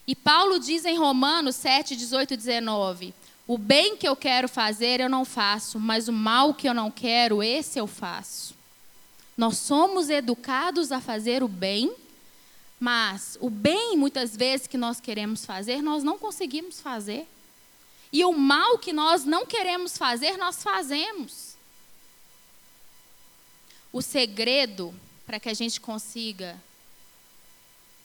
E 0.06 0.14
Paulo 0.14 0.60
diz 0.60 0.84
em 0.84 0.96
Romanos 0.96 1.56
7, 1.56 1.96
18 1.96 2.34
e 2.34 2.36
19: 2.36 3.14
O 3.48 3.58
bem 3.58 3.96
que 3.96 4.06
eu 4.06 4.14
quero 4.14 4.48
fazer 4.48 5.00
eu 5.00 5.08
não 5.08 5.24
faço, 5.24 5.80
mas 5.80 6.06
o 6.06 6.12
mal 6.12 6.54
que 6.54 6.68
eu 6.68 6.74
não 6.74 6.90
quero, 6.90 7.42
esse 7.42 7.78
eu 7.78 7.86
faço. 7.86 8.54
Nós 9.36 9.58
somos 9.58 10.08
educados 10.08 10.92
a 10.92 11.00
fazer 11.00 11.42
o 11.42 11.48
bem 11.48 11.92
mas 12.80 13.36
o 13.42 13.50
bem, 13.50 13.94
muitas 13.94 14.34
vezes, 14.34 14.66
que 14.66 14.78
nós 14.78 14.98
queremos 14.98 15.44
fazer, 15.44 15.82
nós 15.82 16.02
não 16.02 16.18
conseguimos 16.18 16.80
fazer. 16.80 17.28
E 18.10 18.24
o 18.24 18.32
mal 18.32 18.78
que 18.78 18.90
nós 18.90 19.26
não 19.26 19.44
queremos 19.44 19.98
fazer, 19.98 20.38
nós 20.38 20.62
fazemos. 20.62 21.56
O 23.92 24.00
segredo 24.00 24.94
para 25.26 25.38
que 25.38 25.50
a 25.50 25.54
gente 25.54 25.78
consiga 25.78 26.58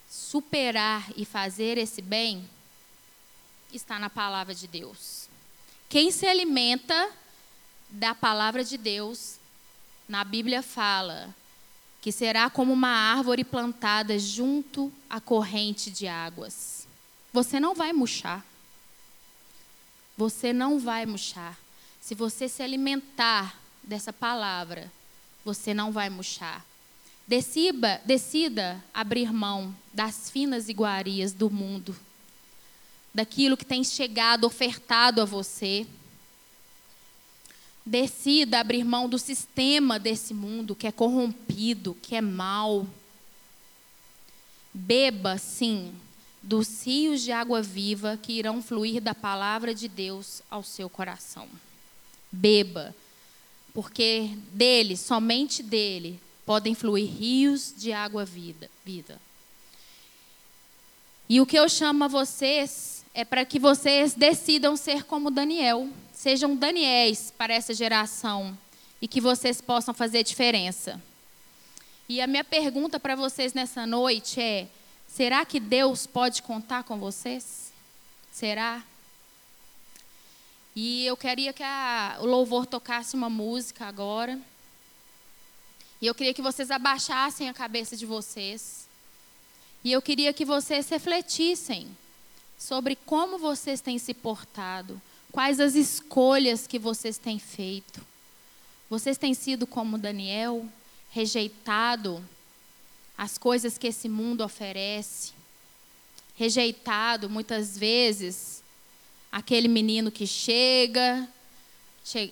superar 0.09 1.09
e 1.15 1.23
fazer 1.23 1.77
esse 1.77 2.01
bem 2.01 2.47
está 3.71 3.97
na 3.97 4.09
palavra 4.09 4.53
de 4.53 4.67
Deus. 4.67 5.29
Quem 5.87 6.11
se 6.11 6.27
alimenta 6.27 7.11
da 7.89 8.13
palavra 8.13 8.63
de 8.63 8.77
Deus, 8.77 9.37
na 10.07 10.25
Bíblia 10.25 10.61
fala 10.61 11.33
que 12.05 12.11
será 12.11 12.51
como 12.51 12.71
uma 12.71 12.87
árvore 12.87 13.43
plantada 13.43 14.19
junto 14.19 14.93
à 15.09 15.19
corrente 15.19 15.89
de 15.89 16.07
águas. 16.07 16.87
Você 17.33 17.59
não 17.59 17.73
vai 17.73 17.91
murchar. 17.93 18.45
Você 20.15 20.53
não 20.53 20.77
vai 20.77 21.07
murchar. 21.07 21.57
Se 21.99 22.13
você 22.13 22.47
se 22.47 22.61
alimentar 22.61 23.59
dessa 23.81 24.13
palavra, 24.13 24.91
você 25.43 25.73
não 25.73 25.91
vai 25.91 26.07
murchar. 26.11 26.63
Decida, 27.25 27.99
decida 28.05 28.79
abrir 28.93 29.33
mão 29.33 29.75
das 29.91 30.29
finas 30.29 30.69
iguarias 30.69 31.33
do 31.33 31.49
mundo, 31.49 31.95
daquilo 33.15 33.57
que 33.57 33.65
tem 33.65 33.83
chegado 33.83 34.43
ofertado 34.43 35.23
a 35.23 35.25
você 35.25 35.87
Decida 37.85 38.59
abrir 38.59 38.83
mão 38.83 39.07
do 39.07 39.19
sistema 39.19 39.99
desse 39.99 40.33
mundo 40.33 40.75
que 40.75 40.87
é 40.87 40.91
corrompido, 40.91 41.95
que 42.01 42.15
é 42.15 42.21
mau. 42.21 42.87
Beba, 44.73 45.37
sim, 45.37 45.93
dos 46.41 46.83
rios 46.83 47.21
de 47.21 47.31
água 47.31 47.61
viva 47.61 48.17
que 48.21 48.33
irão 48.33 48.61
fluir 48.61 48.99
da 48.99 49.13
palavra 49.13 49.73
de 49.73 49.87
Deus 49.87 50.41
ao 50.49 50.63
seu 50.63 50.89
coração. 50.89 51.47
Beba, 52.31 52.95
porque 53.73 54.31
dele, 54.51 54.97
somente 54.97 55.61
dele, 55.61 56.19
podem 56.43 56.73
fluir 56.73 57.09
rios 57.09 57.71
de 57.77 57.93
água 57.93 58.25
vida. 58.25 58.69
vida. 58.83 59.21
E 61.29 61.39
o 61.39 61.45
que 61.45 61.57
eu 61.57 61.69
chamo 61.69 62.03
a 62.03 62.07
vocês 62.07 63.04
é 63.15 63.23
para 63.23 63.45
que 63.45 63.57
vocês 63.57 64.13
decidam 64.13 64.75
ser 64.75 65.05
como 65.05 65.31
Daniel, 65.31 65.87
sejam 66.13 66.53
Daniéis 66.53 67.31
para 67.31 67.53
essa 67.53 67.73
geração 67.73 68.55
e 69.01 69.07
que 69.07 69.21
vocês 69.21 69.61
possam 69.61 69.93
fazer 69.93 70.21
diferença. 70.21 71.01
E 72.09 72.19
a 72.19 72.27
minha 72.27 72.43
pergunta 72.43 72.99
para 72.99 73.15
vocês 73.15 73.53
nessa 73.53 73.87
noite 73.87 74.41
é: 74.41 74.67
será 75.07 75.45
que 75.45 75.61
Deus 75.61 76.05
pode 76.05 76.41
contar 76.41 76.83
com 76.83 76.99
vocês? 76.99 77.71
Será? 78.33 78.83
E 80.75 81.05
eu 81.05 81.15
queria 81.15 81.53
que 81.53 81.63
a, 81.63 82.17
o 82.19 82.25
louvor 82.25 82.65
tocasse 82.65 83.15
uma 83.15 83.29
música 83.29 83.85
agora. 83.85 84.37
E 86.01 86.05
eu 86.05 86.13
queria 86.13 86.33
que 86.33 86.41
vocês 86.41 86.69
abaixassem 86.69 87.47
a 87.47 87.53
cabeça 87.53 87.95
de 87.95 88.05
vocês. 88.05 88.89
E 89.85 89.91
eu 89.93 90.01
queria 90.01 90.33
que 90.33 90.43
vocês 90.43 90.89
refletissem 90.89 91.95
sobre 92.57 92.95
como 92.95 93.37
vocês 93.37 93.81
têm 93.81 93.97
se 93.97 94.13
portado, 94.13 95.01
quais 95.31 95.59
as 95.59 95.75
escolhas 95.75 96.65
que 96.65 96.79
vocês 96.79 97.17
têm 97.17 97.37
feito. 97.39 98.01
Vocês 98.89 99.17
têm 99.17 99.33
sido 99.33 99.67
como 99.67 99.97
Daniel, 99.97 100.65
rejeitado 101.11 102.23
as 103.17 103.37
coisas 103.37 103.77
que 103.77 103.87
esse 103.87 104.07
mundo 104.07 104.43
oferece, 104.43 105.33
rejeitado 106.35 107.29
muitas 107.29 107.77
vezes 107.77 108.63
aquele 109.31 109.67
menino 109.67 110.11
que 110.11 110.27
chega, 110.27 111.27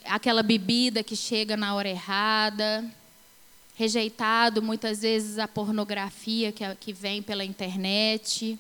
aquela 0.06 0.44
bebida 0.44 1.04
que 1.04 1.16
chega 1.16 1.58
na 1.58 1.74
hora 1.76 1.90
errada, 1.90 2.90
rejeitado 3.76 4.62
muitas 4.62 5.02
vezes 5.02 5.40
a 5.40 5.48
pornografia 5.48 6.52
que, 6.52 6.64
que 6.76 6.94
vem 6.94 7.22
pela 7.22 7.44
internet, 7.44 8.58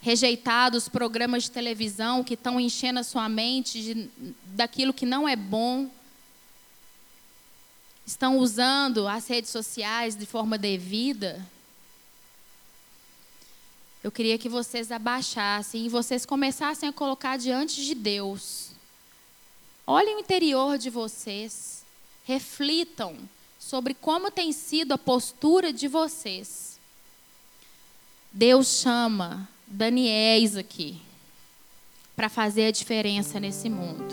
rejeitado 0.00 0.76
os 0.76 0.88
programas 0.88 1.44
de 1.44 1.50
televisão 1.50 2.24
que 2.24 2.34
estão 2.34 2.58
enchendo 2.58 3.00
a 3.00 3.04
sua 3.04 3.28
mente 3.28 3.82
de, 3.82 4.10
daquilo 4.46 4.94
que 4.94 5.04
não 5.04 5.28
é 5.28 5.36
bom, 5.36 5.90
estão 8.06 8.38
usando 8.38 9.06
as 9.06 9.28
redes 9.28 9.50
sociais 9.50 10.16
de 10.16 10.26
forma 10.26 10.56
devida, 10.56 11.46
eu 14.02 14.10
queria 14.10 14.38
que 14.38 14.48
vocês 14.48 14.90
abaixassem 14.90 15.84
e 15.84 15.88
vocês 15.88 16.24
começassem 16.24 16.88
a 16.88 16.92
colocar 16.92 17.36
diante 17.36 17.84
de 17.84 17.94
Deus. 17.94 18.70
Olhem 19.86 20.16
o 20.16 20.20
interior 20.20 20.78
de 20.78 20.88
vocês, 20.88 21.84
reflitam 22.24 23.16
sobre 23.58 23.92
como 23.92 24.30
tem 24.30 24.52
sido 24.52 24.92
a 24.92 24.98
postura 24.98 25.70
de 25.70 25.86
vocês. 25.86 26.80
Deus 28.32 28.80
chama 28.80 29.46
Daniéis 29.70 30.56
aqui 30.56 31.00
para 32.16 32.28
fazer 32.28 32.66
a 32.66 32.70
diferença 32.72 33.38
nesse 33.38 33.70
mundo. 33.70 34.12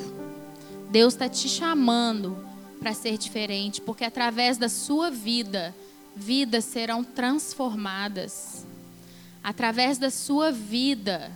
Deus 0.91 1.13
está 1.13 1.27
te 1.27 1.49
chamando 1.49 2.37
para 2.79 2.93
ser 2.93 3.17
diferente, 3.17 3.81
porque 3.81 4.05
através 4.05 4.57
da 4.57 4.69
sua 4.69 5.09
vida, 5.09 5.75
vidas 6.15 6.63
serão 6.63 7.03
transformadas. 7.03 8.65
Através 9.43 9.97
da 9.97 10.11
sua 10.11 10.51
vida, 10.51 11.31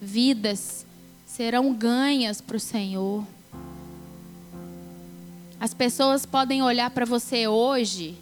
vidas 0.00 0.84
serão 1.26 1.72
ganhas 1.72 2.40
para 2.40 2.56
o 2.56 2.60
Senhor. 2.60 3.24
As 5.58 5.72
pessoas 5.72 6.26
podem 6.26 6.62
olhar 6.62 6.90
para 6.90 7.06
você 7.06 7.48
hoje 7.48 8.16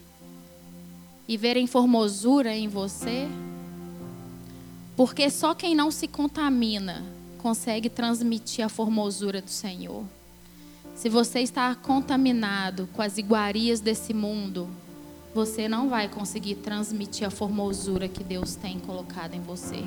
e 1.27 1.37
verem 1.37 1.67
formosura 1.67 2.55
em 2.55 2.69
você, 2.69 3.29
porque 4.97 5.29
só 5.29 5.55
quem 5.55 5.75
não 5.75 5.91
se 5.91 6.07
contamina 6.07 7.05
consegue 7.39 7.89
transmitir 7.89 8.65
a 8.65 8.69
formosura 8.69 9.43
do 9.43 9.51
Senhor. 9.51 10.05
Se 10.95 11.09
você 11.09 11.41
está 11.41 11.75
contaminado 11.75 12.89
com 12.93 13.03
as 13.03 13.19
iguarias 13.19 13.81
desse 13.81 14.15
mundo, 14.15 14.69
você 15.35 15.69
não 15.69 15.89
vai 15.89 16.09
conseguir 16.09 16.55
transmitir 16.57 17.27
a 17.27 17.31
formosura 17.31 18.09
que 18.09 18.23
Deus 18.23 18.55
tem 18.55 18.79
colocado 18.79 19.35
em 19.35 19.41
você. 19.41 19.83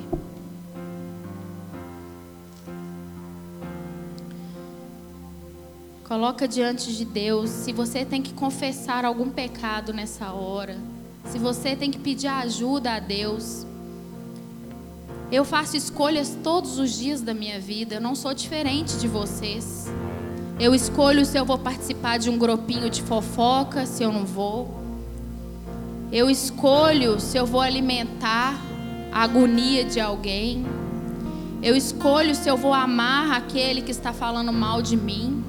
Coloca 6.04 6.46
diante 6.46 6.94
de 6.94 7.04
Deus. 7.04 7.50
Se 7.50 7.72
você 7.72 8.04
tem 8.04 8.22
que 8.22 8.34
confessar 8.34 9.04
algum 9.04 9.30
pecado 9.30 9.92
nessa 9.92 10.32
hora, 10.32 10.78
se 11.24 11.38
você 11.38 11.74
tem 11.74 11.90
que 11.90 11.98
pedir 11.98 12.28
ajuda 12.28 12.92
a 12.92 12.98
Deus, 12.98 13.66
eu 15.30 15.44
faço 15.44 15.76
escolhas 15.76 16.36
todos 16.42 16.78
os 16.78 16.98
dias 16.98 17.20
da 17.20 17.34
minha 17.34 17.60
vida. 17.60 17.96
Eu 17.96 18.00
não 18.00 18.14
sou 18.14 18.32
diferente 18.32 18.96
de 18.96 19.06
vocês. 19.06 19.86
Eu 20.58 20.74
escolho 20.74 21.24
se 21.26 21.38
eu 21.38 21.44
vou 21.44 21.58
participar 21.58 22.18
de 22.18 22.30
um 22.30 22.38
grupinho 22.38 22.88
de 22.88 23.02
fofoca, 23.02 23.84
se 23.84 24.02
eu 24.02 24.10
não 24.10 24.24
vou. 24.24 24.82
Eu 26.10 26.30
escolho 26.30 27.20
se 27.20 27.36
eu 27.36 27.44
vou 27.44 27.60
alimentar 27.60 28.58
a 29.12 29.22
agonia 29.22 29.84
de 29.84 30.00
alguém. 30.00 30.64
Eu 31.62 31.76
escolho 31.76 32.34
se 32.34 32.48
eu 32.48 32.56
vou 32.56 32.72
amar 32.72 33.32
aquele 33.32 33.82
que 33.82 33.90
está 33.90 34.14
falando 34.14 34.52
mal 34.52 34.80
de 34.80 34.96
mim. 34.96 35.44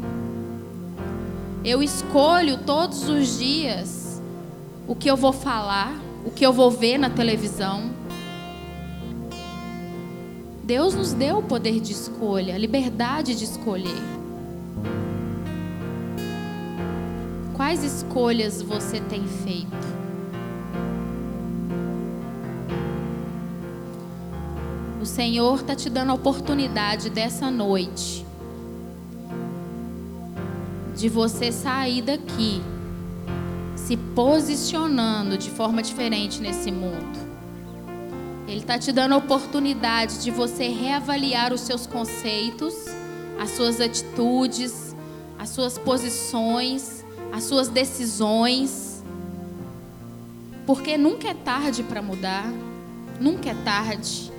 Eu 1.63 1.81
escolho 1.81 2.57
todos 2.57 3.07
os 3.07 3.39
dias 3.39 4.21
o 4.87 4.95
que 4.95 5.09
eu 5.09 5.15
vou 5.15 5.31
falar, 5.31 5.93
o 6.25 6.31
que 6.31 6.45
eu 6.45 6.51
vou 6.51 6.69
ver 6.69 6.97
na 6.97 7.09
televisão. 7.09 7.98
Deus 10.69 10.93
nos 10.93 11.13
deu 11.13 11.39
o 11.39 11.41
poder 11.41 11.79
de 11.79 11.91
escolha, 11.91 12.53
a 12.53 12.57
liberdade 12.59 13.33
de 13.33 13.43
escolher. 13.43 14.03
Quais 17.55 17.83
escolhas 17.83 18.61
você 18.61 18.99
tem 18.99 19.27
feito? 19.27 19.87
O 25.01 25.05
Senhor 25.07 25.59
está 25.59 25.75
te 25.75 25.89
dando 25.89 26.11
a 26.11 26.13
oportunidade 26.13 27.09
dessa 27.09 27.49
noite 27.49 28.23
de 30.95 31.09
você 31.09 31.51
sair 31.51 32.03
daqui 32.03 32.61
se 33.75 33.97
posicionando 33.97 35.35
de 35.35 35.49
forma 35.49 35.81
diferente 35.81 36.39
nesse 36.39 36.71
mundo. 36.71 37.28
Ele 38.49 38.61
está 38.61 38.79
te 38.79 38.91
dando 38.91 39.13
a 39.13 39.17
oportunidade 39.17 40.23
de 40.23 40.31
você 40.31 40.67
reavaliar 40.67 41.53
os 41.53 41.61
seus 41.61 41.85
conceitos, 41.85 42.73
as 43.39 43.51
suas 43.51 43.79
atitudes, 43.79 44.95
as 45.37 45.49
suas 45.49 45.77
posições 45.77 46.99
as 47.31 47.43
suas 47.43 47.67
decisões. 47.67 49.03
Porque 50.65 50.97
nunca 50.97 51.29
é 51.29 51.33
tarde 51.33 51.83
para 51.83 52.01
mudar, 52.01 52.45
nunca 53.19 53.49
é 53.49 53.55
tarde. 53.63 54.31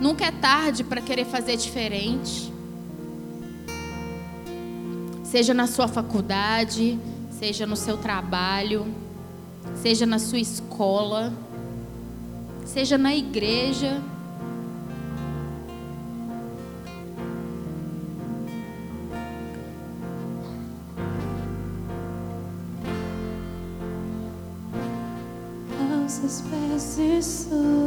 Nunca 0.00 0.24
é 0.24 0.32
tarde 0.32 0.82
para 0.82 1.00
querer 1.00 1.24
fazer 1.24 1.56
diferente. 1.56 2.52
Seja 5.22 5.54
na 5.54 5.66
sua 5.66 5.86
faculdade, 5.86 6.98
seja 7.30 7.66
no 7.66 7.76
seu 7.76 7.96
trabalho, 7.96 8.86
seja 9.76 10.04
na 10.04 10.18
sua 10.18 10.38
escola, 10.38 11.32
seja 12.72 12.96
na 12.96 13.14
igreja. 13.14 14.00
seus 26.08 26.42
pés 26.42 26.98
estou 26.98 27.81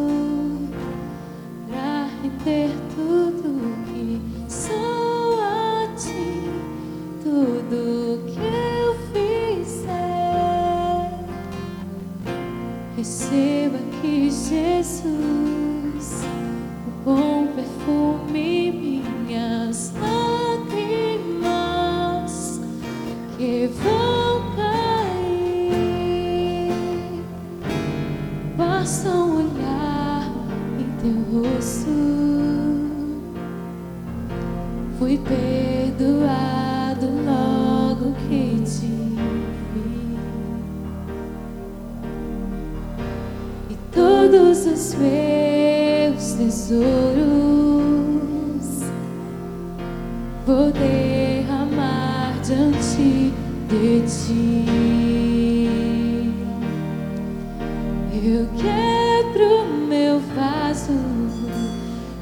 Eu 58.27 58.47
quebro 58.57 59.67
meu 59.87 60.19
vaso, 60.35 60.93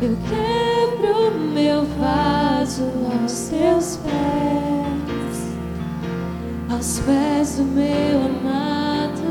eu 0.02 0.18
quebro 0.28 1.32
meu 1.54 1.86
vaso 1.98 2.84
aos 3.10 3.32
seus 3.32 4.00
pés, 4.04 5.56
aos 6.70 7.00
pés 7.00 7.56
do 7.56 7.63
meu 7.63 8.20
amado. 8.20 9.24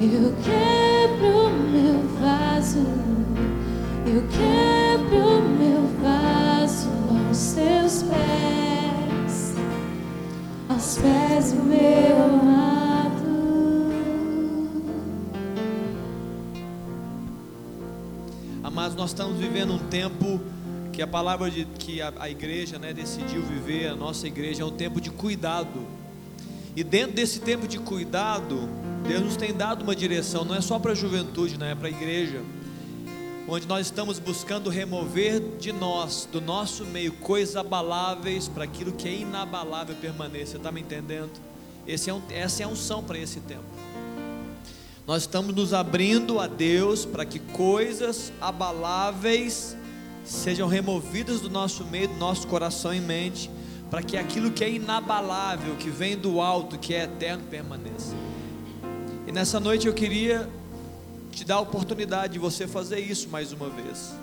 Eu 0.00 0.32
quebro 0.44 1.50
meu 1.72 2.04
vaso, 2.20 2.86
eu 4.06 4.22
quebro 4.28 5.42
meu 5.58 5.82
vaso 6.00 6.88
aos 7.26 7.36
seus 7.36 8.04
pés, 8.04 9.56
aos 10.68 10.96
pés 10.98 11.52
do 11.54 11.64
meu 11.64 12.24
amado. 12.24 12.49
Nós 19.00 19.12
estamos 19.12 19.38
vivendo 19.38 19.72
um 19.72 19.78
tempo 19.78 20.38
que 20.92 21.00
a 21.00 21.06
palavra 21.06 21.50
de 21.50 21.64
que 21.64 22.02
a, 22.02 22.12
a 22.18 22.28
igreja, 22.28 22.78
né, 22.78 22.92
decidiu 22.92 23.40
viver, 23.40 23.88
a 23.88 23.96
nossa 23.96 24.26
igreja 24.26 24.62
é 24.62 24.66
um 24.66 24.70
tempo 24.70 25.00
de 25.00 25.08
cuidado. 25.08 25.86
E 26.76 26.84
dentro 26.84 27.12
desse 27.12 27.40
tempo 27.40 27.66
de 27.66 27.78
cuidado, 27.78 28.68
Deus 29.08 29.22
nos 29.22 29.36
tem 29.38 29.54
dado 29.54 29.80
uma 29.84 29.96
direção, 29.96 30.44
não 30.44 30.54
é 30.54 30.60
só 30.60 30.78
para 30.78 30.92
a 30.92 30.94
juventude, 30.94 31.56
não 31.56 31.64
é 31.64 31.74
para 31.74 31.88
a 31.88 31.90
igreja, 31.90 32.42
onde 33.48 33.66
nós 33.66 33.86
estamos 33.86 34.18
buscando 34.18 34.68
remover 34.68 35.40
de 35.58 35.72
nós, 35.72 36.28
do 36.30 36.38
nosso 36.38 36.84
meio, 36.84 37.12
coisas 37.12 37.56
abaláveis 37.56 38.48
para 38.48 38.64
aquilo 38.64 38.92
que 38.92 39.08
é 39.08 39.14
inabalável 39.14 39.96
permaneça. 39.96 40.52
Você 40.52 40.56
está 40.58 40.70
me 40.70 40.82
entendendo? 40.82 41.30
Esse 41.86 42.10
é 42.10 42.12
um, 42.12 42.20
essa 42.28 42.62
é 42.62 42.66
a 42.66 42.68
unção 42.68 43.02
para 43.02 43.16
esse 43.16 43.40
tempo. 43.40 43.64
Nós 45.06 45.22
estamos 45.22 45.54
nos 45.54 45.72
abrindo 45.72 46.38
a 46.38 46.46
Deus 46.46 47.04
para 47.04 47.24
que 47.24 47.38
coisas 47.38 48.32
abaláveis 48.40 49.76
sejam 50.24 50.68
removidas 50.68 51.40
do 51.40 51.50
nosso 51.50 51.84
meio, 51.84 52.08
do 52.08 52.16
nosso 52.16 52.46
coração 52.46 52.94
e 52.94 53.00
mente, 53.00 53.50
para 53.90 54.02
que 54.02 54.16
aquilo 54.16 54.50
que 54.52 54.62
é 54.62 54.70
inabalável, 54.70 55.74
que 55.76 55.90
vem 55.90 56.16
do 56.16 56.40
alto, 56.40 56.78
que 56.78 56.94
é 56.94 57.04
eterno, 57.04 57.42
permaneça. 57.50 58.14
E 59.26 59.32
nessa 59.32 59.58
noite 59.58 59.86
eu 59.86 59.94
queria 59.94 60.48
te 61.32 61.44
dar 61.44 61.56
a 61.56 61.60
oportunidade 61.60 62.34
de 62.34 62.38
você 62.38 62.66
fazer 62.66 63.00
isso 63.00 63.28
mais 63.28 63.52
uma 63.52 63.68
vez. 63.68 64.14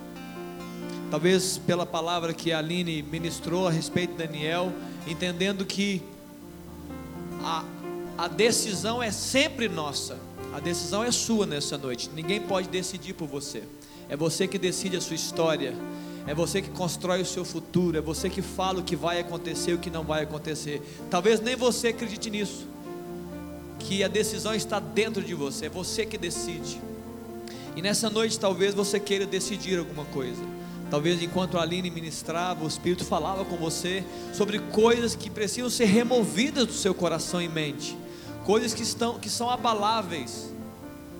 Talvez 1.10 1.58
pela 1.58 1.84
palavra 1.84 2.32
que 2.32 2.52
a 2.52 2.58
Aline 2.58 3.02
ministrou 3.02 3.66
a 3.66 3.70
respeito 3.70 4.12
de 4.12 4.18
Daniel, 4.26 4.72
entendendo 5.06 5.64
que 5.66 6.02
a, 7.42 7.64
a 8.16 8.28
decisão 8.28 9.02
é 9.02 9.10
sempre 9.10 9.68
nossa. 9.68 10.27
A 10.58 10.60
decisão 10.60 11.04
é 11.04 11.12
sua 11.12 11.46
nessa 11.46 11.78
noite. 11.78 12.10
Ninguém 12.12 12.40
pode 12.40 12.68
decidir 12.68 13.12
por 13.12 13.28
você. 13.28 13.62
É 14.08 14.16
você 14.16 14.48
que 14.48 14.58
decide 14.58 14.96
a 14.96 15.00
sua 15.00 15.14
história. 15.14 15.72
É 16.26 16.34
você 16.34 16.60
que 16.60 16.68
constrói 16.70 17.22
o 17.22 17.24
seu 17.24 17.44
futuro. 17.44 17.96
É 17.96 18.00
você 18.00 18.28
que 18.28 18.42
fala 18.42 18.80
o 18.80 18.82
que 18.82 18.96
vai 18.96 19.20
acontecer 19.20 19.70
e 19.70 19.74
o 19.74 19.78
que 19.78 19.88
não 19.88 20.02
vai 20.02 20.24
acontecer. 20.24 20.82
Talvez 21.08 21.38
nem 21.40 21.54
você 21.54 21.88
acredite 21.88 22.28
nisso. 22.28 22.66
Que 23.78 24.02
a 24.02 24.08
decisão 24.08 24.52
está 24.52 24.80
dentro 24.80 25.22
de 25.22 25.32
você. 25.32 25.66
É 25.66 25.68
você 25.68 26.04
que 26.04 26.18
decide. 26.18 26.80
E 27.76 27.80
nessa 27.80 28.10
noite 28.10 28.36
talvez 28.36 28.74
você 28.74 28.98
queira 28.98 29.26
decidir 29.26 29.78
alguma 29.78 30.06
coisa. 30.06 30.42
Talvez 30.90 31.22
enquanto 31.22 31.56
a 31.56 31.62
Aline 31.62 31.88
ministrava, 31.88 32.64
o 32.64 32.66
Espírito 32.66 33.04
falava 33.04 33.44
com 33.44 33.56
você 33.56 34.02
sobre 34.34 34.58
coisas 34.58 35.14
que 35.14 35.30
precisam 35.30 35.70
ser 35.70 35.84
removidas 35.84 36.66
do 36.66 36.72
seu 36.72 36.92
coração 36.92 37.40
e 37.40 37.48
mente 37.48 37.96
coisas 38.48 38.72
que, 38.72 38.82
estão, 38.82 39.18
que 39.18 39.28
são 39.28 39.50
abaláveis, 39.50 40.50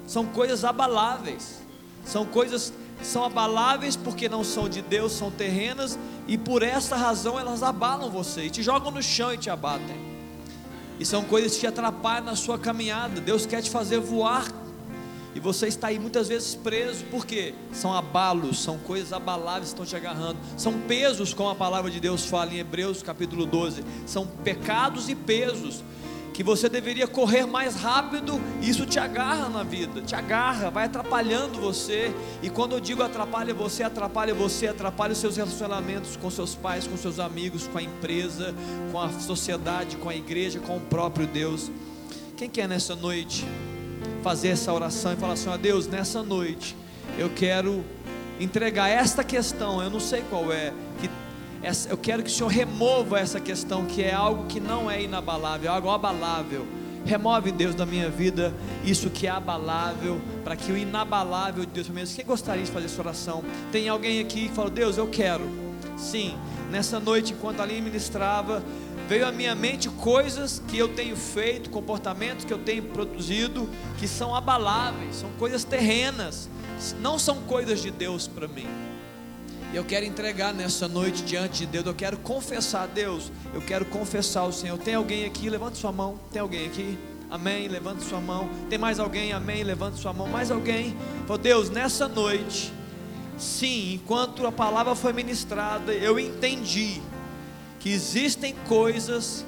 são 0.06 0.24
coisas 0.24 0.64
abaláveis, 0.64 1.60
são 2.02 2.24
coisas 2.24 2.72
que 2.98 3.06
são 3.06 3.22
abaláveis 3.22 3.96
porque 3.96 4.30
não 4.30 4.42
são 4.42 4.66
de 4.66 4.80
Deus, 4.80 5.12
são 5.12 5.30
terrenas, 5.30 5.98
e 6.26 6.38
por 6.38 6.62
essa 6.62 6.96
razão 6.96 7.38
elas 7.38 7.62
abalam 7.62 8.08
você, 8.08 8.44
e 8.44 8.50
te 8.50 8.62
jogam 8.62 8.90
no 8.90 9.02
chão 9.02 9.34
e 9.34 9.36
te 9.36 9.50
abatem. 9.50 10.00
E 10.98 11.04
são 11.04 11.22
coisas 11.22 11.52
que 11.52 11.60
te 11.60 11.66
atrapalham 11.66 12.24
na 12.24 12.34
sua 12.34 12.58
caminhada. 12.58 13.20
Deus 13.20 13.44
quer 13.44 13.60
te 13.60 13.70
fazer 13.70 14.00
voar. 14.00 14.46
E 15.34 15.38
você 15.38 15.68
está 15.68 15.88
aí 15.88 15.98
muitas 15.98 16.28
vezes 16.28 16.54
preso, 16.54 17.04
porque 17.10 17.54
são 17.72 17.92
abalos, 17.92 18.58
são 18.58 18.78
coisas 18.78 19.12
abaláveis 19.12 19.64
que 19.64 19.74
estão 19.74 19.84
te 19.84 19.94
agarrando, 19.94 20.38
são 20.56 20.72
pesos, 20.88 21.34
como 21.34 21.50
a 21.50 21.54
palavra 21.54 21.90
de 21.90 22.00
Deus 22.00 22.24
fala 22.24 22.54
em 22.54 22.58
Hebreus 22.58 23.02
capítulo 23.02 23.44
12, 23.44 23.84
são 24.06 24.26
pecados 24.26 25.10
e 25.10 25.14
pesos 25.14 25.84
que 26.38 26.44
você 26.44 26.68
deveria 26.68 27.08
correr 27.08 27.46
mais 27.46 27.74
rápido, 27.74 28.40
isso 28.62 28.86
te 28.86 28.96
agarra 29.00 29.48
na 29.48 29.64
vida, 29.64 30.00
te 30.00 30.14
agarra, 30.14 30.70
vai 30.70 30.84
atrapalhando 30.84 31.58
você. 31.58 32.14
E 32.40 32.48
quando 32.48 32.76
eu 32.76 32.80
digo 32.80 33.02
atrapalha 33.02 33.52
você, 33.52 33.82
atrapalha 33.82 34.32
você, 34.32 34.68
atrapalha 34.68 35.14
os 35.14 35.18
seus 35.18 35.36
relacionamentos 35.36 36.16
com 36.16 36.30
seus 36.30 36.54
pais, 36.54 36.86
com 36.86 36.96
seus 36.96 37.18
amigos, 37.18 37.66
com 37.66 37.78
a 37.78 37.82
empresa, 37.82 38.54
com 38.92 39.00
a 39.00 39.10
sociedade, 39.18 39.96
com 39.96 40.08
a 40.08 40.14
igreja, 40.14 40.60
com 40.60 40.76
o 40.76 40.80
próprio 40.80 41.26
Deus. 41.26 41.72
Quem 42.36 42.48
quer 42.48 42.68
nessa 42.68 42.94
noite 42.94 43.44
fazer 44.22 44.50
essa 44.50 44.72
oração 44.72 45.12
e 45.14 45.16
falar 45.16 45.32
assim: 45.32 45.48
ó 45.48 45.56
Deus, 45.56 45.88
nessa 45.88 46.22
noite 46.22 46.76
eu 47.18 47.30
quero 47.30 47.84
entregar 48.38 48.88
esta 48.88 49.24
questão, 49.24 49.82
eu 49.82 49.90
não 49.90 49.98
sei 49.98 50.22
qual 50.30 50.52
é, 50.52 50.72
que 51.00 51.10
eu 51.90 51.96
quero 51.96 52.22
que 52.22 52.30
o 52.30 52.32
Senhor 52.32 52.48
remova 52.48 53.18
essa 53.18 53.40
questão 53.40 53.84
que 53.84 54.02
é 54.02 54.14
algo 54.14 54.46
que 54.46 54.60
não 54.60 54.90
é 54.90 55.02
inabalável, 55.02 55.70
é 55.70 55.74
algo 55.74 55.90
abalável. 55.90 56.66
Remove, 57.04 57.52
Deus, 57.52 57.74
da 57.74 57.86
minha 57.86 58.10
vida 58.10 58.52
isso 58.84 59.08
que 59.10 59.26
é 59.26 59.30
abalável, 59.30 60.20
para 60.44 60.54
que 60.54 60.70
o 60.70 60.76
inabalável 60.76 61.64
de 61.64 61.70
Deus 61.72 61.86
permaneça. 61.86 62.14
Quem 62.14 62.24
gostaria 62.24 62.62
de 62.62 62.70
fazer 62.70 62.86
essa 62.86 63.00
oração? 63.00 63.42
Tem 63.72 63.88
alguém 63.88 64.20
aqui 64.20 64.48
que 64.48 64.54
fala, 64.54 64.70
Deus, 64.70 64.98
eu 64.98 65.06
quero. 65.06 65.48
Sim, 65.96 66.36
nessa 66.70 67.00
noite, 67.00 67.32
enquanto 67.32 67.60
ali 67.60 67.80
ministrava, 67.80 68.62
veio 69.08 69.26
à 69.26 69.32
minha 69.32 69.54
mente 69.54 69.88
coisas 69.88 70.62
que 70.68 70.78
eu 70.78 70.88
tenho 70.88 71.16
feito, 71.16 71.70
comportamentos 71.70 72.44
que 72.44 72.52
eu 72.52 72.58
tenho 72.58 72.82
produzido, 72.84 73.68
que 73.98 74.06
são 74.06 74.34
abaláveis, 74.34 75.16
são 75.16 75.30
coisas 75.38 75.64
terrenas, 75.64 76.48
não 77.00 77.18
são 77.18 77.36
coisas 77.42 77.80
de 77.80 77.90
Deus 77.90 78.28
para 78.28 78.46
mim. 78.46 78.87
E 79.70 79.76
eu 79.76 79.84
quero 79.84 80.06
entregar 80.06 80.54
nessa 80.54 80.88
noite 80.88 81.22
diante 81.22 81.58
de 81.58 81.66
Deus. 81.66 81.84
Eu 81.84 81.94
quero 81.94 82.16
confessar 82.18 82.84
a 82.84 82.86
Deus. 82.86 83.30
Eu 83.52 83.60
quero 83.60 83.84
confessar 83.84 84.40
ao 84.40 84.52
Senhor. 84.52 84.78
Tem 84.78 84.94
alguém 84.94 85.26
aqui? 85.26 85.50
Levante 85.50 85.76
sua 85.76 85.92
mão. 85.92 86.18
Tem 86.32 86.40
alguém 86.40 86.66
aqui? 86.66 86.98
Amém. 87.30 87.68
Levante 87.68 88.02
sua 88.02 88.20
mão. 88.20 88.48
Tem 88.70 88.78
mais 88.78 88.98
alguém? 88.98 89.32
Amém. 89.32 89.62
Levante 89.62 89.98
sua 89.98 90.14
mão. 90.14 90.26
Mais 90.26 90.50
alguém? 90.50 90.96
Oh 91.28 91.36
Deus, 91.36 91.68
nessa 91.68 92.08
noite, 92.08 92.72
sim, 93.36 93.92
enquanto 93.94 94.46
a 94.46 94.52
palavra 94.52 94.94
foi 94.94 95.12
ministrada, 95.12 95.92
eu 95.92 96.18
entendi 96.18 97.02
que 97.78 97.90
existem 97.90 98.54
coisas, 98.66 99.44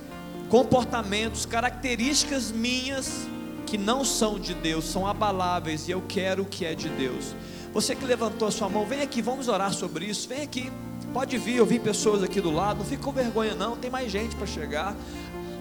comportamentos, 0.50 1.46
características 1.46 2.52
minhas 2.52 3.26
que 3.66 3.78
não 3.78 4.04
são 4.04 4.38
de 4.38 4.52
Deus, 4.52 4.84
são 4.84 5.06
abaláveis 5.06 5.88
e 5.88 5.92
eu 5.92 6.02
quero 6.06 6.42
o 6.42 6.46
que 6.46 6.64
é 6.64 6.74
de 6.74 6.88
Deus. 6.90 7.34
Você 7.72 7.94
que 7.94 8.04
levantou 8.04 8.48
a 8.48 8.50
sua 8.50 8.68
mão, 8.68 8.84
vem 8.84 9.02
aqui, 9.02 9.22
vamos 9.22 9.48
orar 9.48 9.72
sobre 9.72 10.06
isso. 10.06 10.28
Vem 10.28 10.42
aqui, 10.42 10.72
pode 11.12 11.38
vir, 11.38 11.56
eu 11.56 11.66
vi 11.66 11.78
pessoas 11.78 12.22
aqui 12.22 12.40
do 12.40 12.50
lado. 12.50 12.78
Não 12.78 12.84
fique 12.84 13.02
com 13.02 13.12
vergonha, 13.12 13.54
não. 13.54 13.76
Tem 13.76 13.90
mais 13.90 14.10
gente 14.10 14.34
para 14.34 14.46
chegar. 14.46 14.96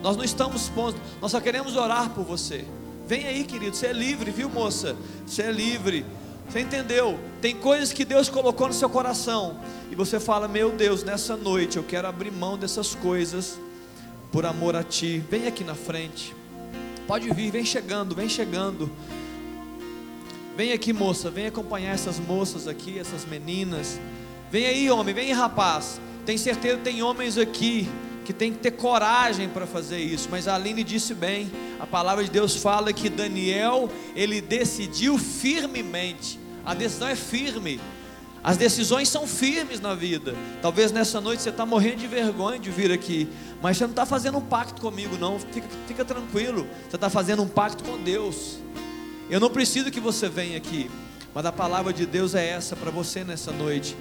Nós 0.02 0.18
não 0.18 0.24
estamos 0.24 0.70
pontos, 0.70 1.00
nós 1.22 1.32
só 1.32 1.40
queremos 1.40 1.76
orar 1.76 2.10
por 2.10 2.24
você. 2.24 2.66
Vem 3.06 3.26
aí, 3.26 3.44
querido. 3.44 3.76
Você 3.76 3.88
é 3.88 3.94
livre, 3.94 4.32
viu, 4.32 4.50
moça? 4.50 4.96
Você 5.26 5.44
é 5.44 5.52
livre. 5.52 6.06
Você 6.50 6.62
entendeu? 6.62 7.20
Tem 7.42 7.56
coisas 7.56 7.94
que 7.94 8.04
Deus 8.04 8.28
colocou 8.28 8.68
no 8.68 8.74
seu 8.74 8.90
coração. 8.90 9.60
E 9.92 9.96
você 9.96 10.20
fala: 10.20 10.48
Meu 10.48 10.72
Deus, 10.72 11.04
nessa 11.04 11.36
noite 11.36 11.78
eu 11.78 11.84
quero 11.84 12.08
abrir 12.08 12.32
mão 12.32 12.58
dessas 12.58 12.96
coisas 12.96 13.60
por 14.32 14.46
amor 14.46 14.76
a 14.76 14.84
Ti. 14.84 15.24
Vem 15.30 15.48
aqui 15.48 15.64
na 15.64 15.76
frente. 15.76 16.36
Pode 17.06 17.32
vir, 17.34 17.52
vem 17.52 17.66
chegando, 17.66 18.16
vem 18.16 18.30
chegando. 18.30 18.90
Vem 20.60 20.74
aqui, 20.74 20.92
moça, 20.92 21.32
vem 21.32 21.48
acompanhar 21.48 21.94
essas 21.94 22.20
moças 22.20 22.68
aqui, 22.68 23.00
essas 23.00 23.24
meninas. 23.24 23.98
Vem 24.52 24.66
aí, 24.66 24.92
homem, 24.92 25.16
vem 25.16 25.28
aí, 25.28 25.32
rapaz. 25.32 26.02
Tem 26.26 26.38
certeza 26.38 26.76
que 26.76 26.84
tem 26.84 27.02
homens 27.02 27.38
aqui 27.38 27.88
que 28.26 28.34
tem 28.34 28.52
que 28.52 28.58
ter 28.58 28.72
coragem 28.72 29.48
para 29.48 29.66
fazer 29.66 30.00
isso. 30.00 30.28
Mas 30.30 30.50
a 30.50 30.56
Aline 30.56 30.84
disse 30.84 31.14
bem, 31.14 31.50
a 31.80 31.88
palavra 31.88 32.26
de 32.26 32.30
Deus 32.30 32.58
fala 32.58 32.92
que 32.92 33.08
Daniel, 33.08 33.90
ele 34.14 34.42
decidiu 34.42 35.18
firmemente. 35.18 36.38
A 36.66 36.74
decisão 36.74 37.08
é 37.08 37.16
firme. 37.16 37.80
As 38.44 38.58
decisões 38.58 39.08
são 39.08 39.26
firmes 39.26 39.80
na 39.80 39.96
vida. 39.96 40.36
Talvez 40.62 40.92
nessa 40.92 41.22
noite 41.22 41.42
você 41.42 41.52
está 41.52 41.66
morrendo 41.66 42.00
de 42.00 42.08
vergonha 42.08 42.60
de 42.60 42.70
vir 42.70 42.92
aqui, 42.92 43.30
mas 43.62 43.78
você 43.78 43.86
não 43.86 43.92
está 43.92 44.06
fazendo 44.06 44.38
um 44.38 44.46
pacto 44.46 44.82
comigo, 44.82 45.18
não. 45.18 45.40
Fica, 45.40 45.70
fica 45.88 46.04
tranquilo. 46.04 46.68
Você 46.90 46.98
está 46.98 47.10
fazendo 47.10 47.42
um 47.44 47.48
pacto 47.48 47.82
com 47.82 47.98
Deus. 47.98 48.60
Eu 49.30 49.40
não 49.40 49.50
preciso 49.50 49.92
que 49.92 50.00
você 50.00 50.28
venha 50.28 50.58
aqui, 50.58 50.90
mas 51.36 51.46
a 51.46 51.52
palavra 51.52 51.94
de 51.94 52.06
Deus 52.06 52.34
é 52.34 52.50
essa 52.50 52.76
para 52.76 52.90
você 52.90 53.24
nessa 53.24 53.52
noite. 53.52 53.96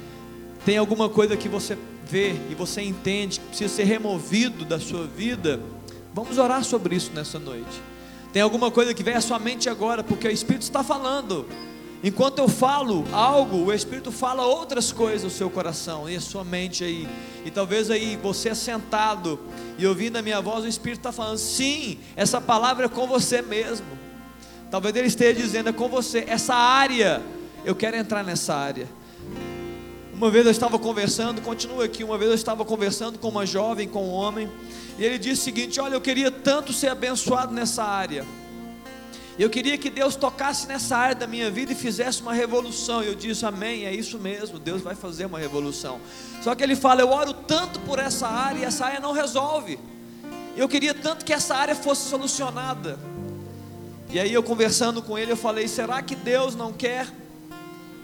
Tem 0.65 0.79
alguma 0.79 1.09
coisa 1.09 1.37
que 1.37 1.49
você 1.49 1.77
vê 2.07 2.35
e 2.51 2.55
você 2.55 2.81
entende 2.81 3.39
que 3.39 3.47
precisa 3.49 3.75
ser 3.75 3.85
removido 3.85 4.65
da 4.65 4.81
sua 4.81 5.07
vida? 5.07 5.61
Vamos 6.15 6.39
orar 6.39 6.65
sobre 6.65 6.97
isso 6.97 7.13
nessa 7.15 7.39
noite. 7.39 7.83
Tem 8.33 8.41
alguma 8.41 8.71
coisa 8.71 8.95
que 8.95 9.03
vem 9.03 9.15
à 9.15 9.21
sua 9.21 9.39
mente 9.39 9.69
agora, 9.69 10.03
porque 10.03 10.27
o 10.27 10.31
Espírito 10.31 10.63
está 10.63 10.83
falando. 10.83 11.47
Enquanto 12.03 12.39
eu 12.39 12.49
falo 12.49 13.05
algo, 13.13 13.67
o 13.67 13.73
Espírito 13.73 14.11
fala 14.11 14.47
outras 14.47 14.93
coisas 14.93 15.25
no 15.25 15.31
seu 15.31 15.51
coração 15.51 16.09
e 16.09 16.17
a 16.17 16.21
sua 16.21 16.45
mente 16.45 16.85
aí. 16.85 17.07
E 17.45 17.51
talvez 17.51 17.91
aí 17.91 18.17
você 18.17 18.51
é 18.51 18.55
sentado 18.55 19.39
e 19.77 19.87
ouvindo 19.87 20.17
a 20.17 20.23
minha 20.23 20.41
voz, 20.41 20.65
o 20.65 20.69
Espírito 20.69 21.01
está 21.01 21.13
falando: 21.13 21.39
sim, 21.39 21.99
essa 22.17 22.41
palavra 22.41 22.87
é 22.87 22.89
com 22.89 23.07
você 23.07 23.43
mesmo. 23.43 24.08
Talvez 24.71 24.95
ele 24.97 25.07
esteja 25.07 25.41
dizendo: 25.41 25.69
é 25.69 25.73
com 25.73 25.89
você, 25.89 26.25
essa 26.27 26.55
área, 26.55 27.23
eu 27.65 27.75
quero 27.75 27.97
entrar 27.97 28.23
nessa 28.23 28.55
área. 28.55 28.89
Uma 30.13 30.31
vez 30.31 30.45
eu 30.45 30.51
estava 30.51 30.79
conversando, 30.79 31.41
continua 31.41 31.85
aqui. 31.85 32.03
Uma 32.03 32.19
vez 32.19 32.31
eu 32.31 32.35
estava 32.35 32.65
conversando 32.65 33.19
com 33.19 33.29
uma 33.29 33.47
jovem, 33.47 33.89
com 33.89 34.05
um 34.05 34.11
homem, 34.11 34.51
e 34.99 35.05
ele 35.05 35.19
disse 35.19 35.43
o 35.43 35.45
seguinte: 35.45 35.81
Olha, 35.81 35.95
eu 35.95 36.01
queria 36.01 36.31
tanto 36.31 36.73
ser 36.73 36.89
abençoado 36.89 37.53
nessa 37.55 37.85
área. 37.85 38.25
Eu 39.39 39.49
queria 39.49 39.79
que 39.79 39.89
Deus 39.89 40.17
tocasse 40.17 40.67
nessa 40.67 40.97
área 40.97 41.15
da 41.15 41.27
minha 41.29 41.49
vida 41.49 41.71
e 41.71 41.75
fizesse 41.75 42.21
uma 42.21 42.35
revolução. 42.35 43.05
E 43.05 43.07
eu 43.07 43.15
disse, 43.15 43.47
Amém, 43.47 43.87
é 43.87 43.95
isso 43.95 44.19
mesmo, 44.19 44.59
Deus 44.59 44.83
vai 44.83 44.97
fazer 44.97 45.27
uma 45.27 45.39
revolução. 45.39 46.01
Só 46.43 46.57
que 46.57 46.63
ele 46.65 46.75
fala, 46.75 47.03
eu 47.03 47.11
oro 47.11 47.33
tanto 47.33 47.79
por 47.81 48.01
essa 48.01 48.27
área 48.27 48.59
e 48.59 48.65
essa 48.65 48.87
área 48.87 48.99
não 48.99 49.13
resolve. 49.13 49.79
Eu 50.57 50.69
queria 50.69 50.93
tanto 50.93 51.25
que 51.25 51.33
essa 51.33 51.55
área 51.55 51.77
fosse 51.77 52.09
solucionada. 52.09 52.99
E 54.11 54.19
aí 54.19 54.33
eu 54.33 54.43
conversando 54.43 55.03
com 55.03 55.19
ele, 55.19 55.33
eu 55.33 55.37
falei, 55.37 55.69
será 55.69 56.01
que 56.03 56.15
Deus 56.15 56.55
não 56.55 56.73
quer 56.73 57.07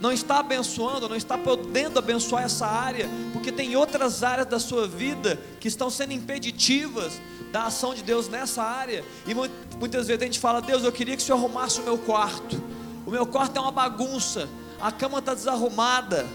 não 0.01 0.13
está 0.13 0.41
abençoando, 0.41 1.09
não 1.09 1.17
está 1.17 1.39
podendo 1.39 1.99
abençoar 1.99 2.45
essa 2.45 2.67
área, 2.67 3.09
porque 3.33 3.51
tem 3.51 3.75
outras 3.75 4.23
áreas 4.23 4.47
da 4.47 4.59
sua 4.59 4.87
vida 4.87 5.41
que 5.59 5.67
estão 5.67 5.89
sendo 5.89 6.13
impeditivas 6.13 7.21
da 7.51 7.65
ação 7.65 7.95
de 7.95 8.03
Deus 8.03 8.29
nessa 8.29 8.63
área. 8.63 9.03
E 9.27 9.35
muitas 9.35 10.07
vezes 10.07 10.21
a 10.21 10.25
gente 10.27 10.39
fala: 10.39 10.61
Deus, 10.61 10.85
eu 10.85 10.93
queria 10.93 11.17
que 11.17 11.23
o 11.23 11.25
Senhor 11.25 11.39
arrumasse 11.39 11.81
o 11.81 11.85
meu 11.85 11.97
quarto. 11.97 12.63
O 13.07 13.11
meu 13.11 13.25
quarto 13.25 13.57
é 13.57 13.61
uma 13.61 13.71
bagunça, 13.71 14.49
a 14.81 14.93
cama 14.93 15.21
está 15.21 15.33
desarrumada, 15.33 16.27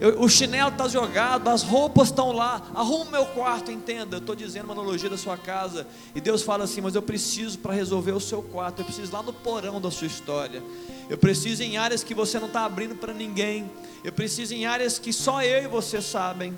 eu, 0.00 0.22
o 0.22 0.28
chinelo 0.28 0.70
está 0.70 0.86
jogado, 0.86 1.48
as 1.48 1.62
roupas 1.62 2.08
estão 2.08 2.30
lá. 2.32 2.62
Arruma 2.74 3.10
meu 3.10 3.26
quarto, 3.26 3.72
entenda. 3.72 4.16
Eu 4.16 4.20
estou 4.20 4.34
dizendo 4.34 4.64
uma 4.64 4.74
analogia 4.74 5.10
da 5.10 5.18
sua 5.18 5.36
casa. 5.36 5.86
E 6.14 6.20
Deus 6.20 6.42
fala 6.42 6.64
assim: 6.64 6.80
Mas 6.80 6.94
eu 6.94 7.02
preciso 7.02 7.58
para 7.58 7.72
resolver 7.72 8.12
o 8.12 8.20
seu 8.20 8.42
quarto. 8.42 8.80
Eu 8.80 8.84
preciso 8.84 9.12
lá 9.12 9.22
no 9.22 9.32
porão 9.32 9.80
da 9.80 9.90
sua 9.90 10.06
história. 10.06 10.62
Eu 11.10 11.18
preciso 11.18 11.62
em 11.62 11.76
áreas 11.76 12.04
que 12.04 12.14
você 12.14 12.38
não 12.38 12.46
está 12.46 12.64
abrindo 12.64 12.94
para 12.94 13.12
ninguém. 13.12 13.70
Eu 14.04 14.12
preciso 14.12 14.54
em 14.54 14.66
áreas 14.66 14.98
que 14.98 15.12
só 15.12 15.42
eu 15.42 15.64
e 15.64 15.66
você 15.66 16.00
sabem. 16.00 16.56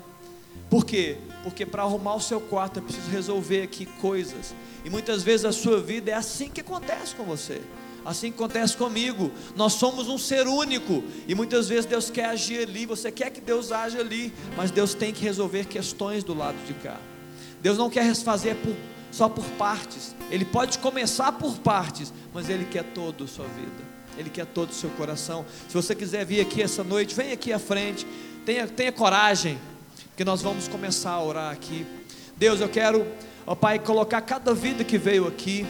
Por 0.69 0.85
quê? 0.85 1.17
Porque 1.43 1.65
para 1.65 1.83
arrumar 1.83 2.15
o 2.15 2.21
seu 2.21 2.41
quarto 2.41 2.79
eu 2.79 2.83
preciso 2.83 3.11
resolver 3.11 3.63
aqui 3.63 3.87
coisas. 3.87 4.55
E 4.85 4.91
muitas 4.91 5.23
vezes 5.23 5.47
a 5.47 5.53
sua 5.53 5.81
vida 5.81 6.11
é 6.11 6.15
assim 6.15 6.49
que 6.49 6.61
acontece 6.61 7.15
com 7.15 7.25
você. 7.25 7.61
Assim 8.05 8.29
acontece 8.31 8.77
comigo. 8.77 9.31
Nós 9.55 9.75
somos 9.75 10.09
um 10.09 10.19
ser 10.19 10.47
único 10.47 11.05
e 11.29 11.35
muitas 11.35 11.69
vezes 11.69 11.87
Deus 11.87 12.11
quer 12.11 12.27
agir 12.27 12.69
ali, 12.69 12.87
você 12.87 13.13
quer 13.13 13.31
que 13.31 13.41
Deus 13.41 13.71
age 13.73 13.99
ali, 13.99 14.33
mas 14.57 14.71
Deus 14.71 14.95
tem 14.95 15.13
que 15.13 15.23
resolver 15.23 15.67
questões 15.67 16.25
do 16.25 16.35
lado 16.35 16.57
de 16.67 16.75
cá. 16.75 16.99
Deus 17.61 17.77
não 17.77 17.91
quer 17.91 18.15
fazer 18.15 18.57
por, 18.57 18.75
só 19.11 19.29
por 19.29 19.45
partes. 19.59 20.15
Ele 20.31 20.45
pode 20.45 20.79
começar 20.79 21.33
por 21.33 21.59
partes, 21.59 22.13
mas 22.33 22.49
ele 22.49 22.65
quer 22.65 22.85
todo 22.85 23.25
a 23.25 23.29
sua 23.29 23.47
vida. 23.47 23.91
Ele 24.17 24.31
quer 24.31 24.47
todo 24.47 24.71
o 24.71 24.75
seu 24.75 24.91
coração. 24.91 25.45
Se 25.69 25.75
você 25.75 25.95
quiser 25.95 26.25
vir 26.25 26.41
aqui 26.41 26.63
essa 26.63 26.83
noite, 26.83 27.15
vem 27.15 27.33
aqui 27.33 27.53
à 27.53 27.59
frente. 27.59 28.07
Tenha, 28.45 28.67
tenha 28.67 28.91
coragem, 28.91 29.59
que 30.17 30.25
nós 30.25 30.41
vamos 30.43 30.67
começar 30.67 31.13
a 31.13 31.23
orar 31.23 31.53
aqui. 31.53 31.87
Deus, 32.37 32.61
eu 32.61 32.69
quero, 32.69 33.07
ó 33.47 33.55
Pai, 33.55 33.79
colocar 33.79 34.23
cada 34.23 34.55
vida 34.55 34.83
que 34.83 34.97
veio 34.97 35.27
aqui 35.27 35.67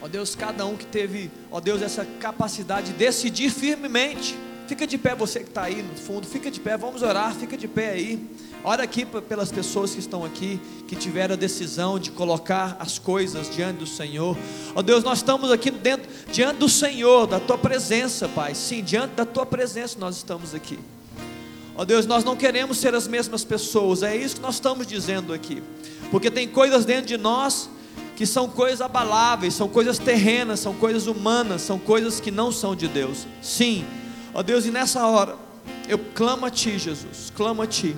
Ó 0.00 0.06
Deus, 0.06 0.34
cada 0.34 0.64
um 0.64 0.76
que 0.76 0.86
teve, 0.86 1.30
ó 1.50 1.60
Deus, 1.60 1.82
essa 1.82 2.04
capacidade 2.04 2.92
de 2.92 2.98
decidir 2.98 3.50
firmemente. 3.50 4.36
Fica 4.68 4.86
de 4.86 4.98
pé, 4.98 5.14
você 5.14 5.40
que 5.40 5.48
está 5.48 5.62
aí 5.62 5.82
no 5.82 5.94
fundo, 5.94 6.26
fica 6.26 6.50
de 6.50 6.60
pé, 6.60 6.76
vamos 6.76 7.02
orar, 7.02 7.34
fica 7.34 7.56
de 7.56 7.66
pé 7.66 7.92
aí. 7.92 8.22
Ora 8.62 8.82
aqui 8.82 9.06
pelas 9.06 9.50
pessoas 9.50 9.92
que 9.92 9.98
estão 9.98 10.24
aqui, 10.24 10.60
que 10.86 10.94
tiveram 10.94 11.34
a 11.34 11.38
decisão 11.38 11.98
de 11.98 12.10
colocar 12.10 12.76
as 12.78 12.98
coisas 12.98 13.48
diante 13.50 13.78
do 13.78 13.86
Senhor. 13.86 14.36
Ó 14.74 14.82
Deus, 14.82 15.02
nós 15.02 15.18
estamos 15.18 15.50
aqui 15.50 15.70
dentro, 15.70 16.08
diante 16.30 16.58
do 16.58 16.68
Senhor, 16.68 17.26
da 17.26 17.40
tua 17.40 17.56
presença, 17.56 18.28
Pai. 18.28 18.54
Sim, 18.54 18.82
diante 18.82 19.14
da 19.14 19.24
tua 19.24 19.46
presença 19.46 19.98
nós 19.98 20.16
estamos 20.16 20.54
aqui. 20.54 20.78
Ó 21.74 21.84
Deus, 21.84 22.04
nós 22.04 22.22
não 22.22 22.36
queremos 22.36 22.78
ser 22.78 22.94
as 22.94 23.08
mesmas 23.08 23.44
pessoas, 23.44 24.02
é 24.02 24.14
isso 24.14 24.36
que 24.36 24.42
nós 24.42 24.56
estamos 24.56 24.86
dizendo 24.86 25.32
aqui. 25.32 25.62
Porque 26.10 26.30
tem 26.30 26.46
coisas 26.46 26.84
dentro 26.84 27.06
de 27.06 27.16
nós 27.16 27.70
que 28.18 28.26
são 28.26 28.48
coisas 28.48 28.80
abaláveis, 28.80 29.54
são 29.54 29.68
coisas 29.68 29.96
terrenas, 29.96 30.58
são 30.58 30.74
coisas 30.74 31.06
humanas, 31.06 31.62
são 31.62 31.78
coisas 31.78 32.18
que 32.18 32.32
não 32.32 32.50
são 32.50 32.74
de 32.74 32.88
Deus. 32.88 33.28
Sim, 33.40 33.84
ó 34.34 34.42
Deus, 34.42 34.66
e 34.66 34.72
nessa 34.72 35.06
hora, 35.06 35.36
eu 35.86 36.00
clamo 36.16 36.44
a 36.44 36.50
Ti, 36.50 36.80
Jesus, 36.80 37.32
clamo 37.36 37.62
a 37.62 37.66
Ti. 37.68 37.96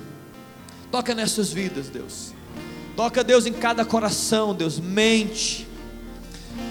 Toca 0.91 1.15
nessas 1.15 1.51
vidas, 1.51 1.89
Deus. 1.89 2.33
Toca, 2.95 3.23
Deus, 3.23 3.47
em 3.47 3.53
cada 3.53 3.83
coração, 3.83 4.53
Deus, 4.53 4.79
mente. 4.79 5.67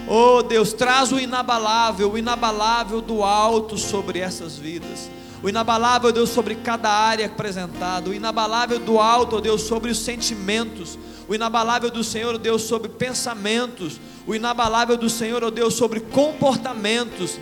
Oh 0.07 0.43
Deus, 0.45 0.73
traz 0.73 1.11
o 1.11 1.19
inabalável, 1.19 2.13
o 2.13 2.17
inabalável 2.17 3.01
do 3.01 3.25
alto 3.25 3.77
sobre 3.77 4.21
essas 4.21 4.57
vidas. 4.57 5.11
O 5.43 5.49
inabalável, 5.49 6.13
Deus, 6.13 6.31
sobre 6.31 6.55
cada 6.55 6.89
área 6.89 7.27
apresentada. 7.27 8.11
O 8.11 8.15
inabalável 8.15 8.79
do 8.79 9.01
alto, 9.01 9.41
Deus, 9.41 9.63
sobre 9.63 9.91
os 9.91 9.99
sentimentos 9.99 10.97
o 11.31 11.35
inabalável 11.37 11.93
do 11.93 12.03
Senhor, 12.03 12.35
ó 12.35 12.39
Deus, 12.39 12.63
sobre 12.63 12.89
pensamentos, 12.89 14.01
o 14.27 14.35
inabalável 14.35 14.97
do 14.97 15.09
Senhor, 15.09 15.45
ó 15.45 15.49
Deus, 15.49 15.75
sobre 15.75 16.01
comportamentos, 16.01 17.39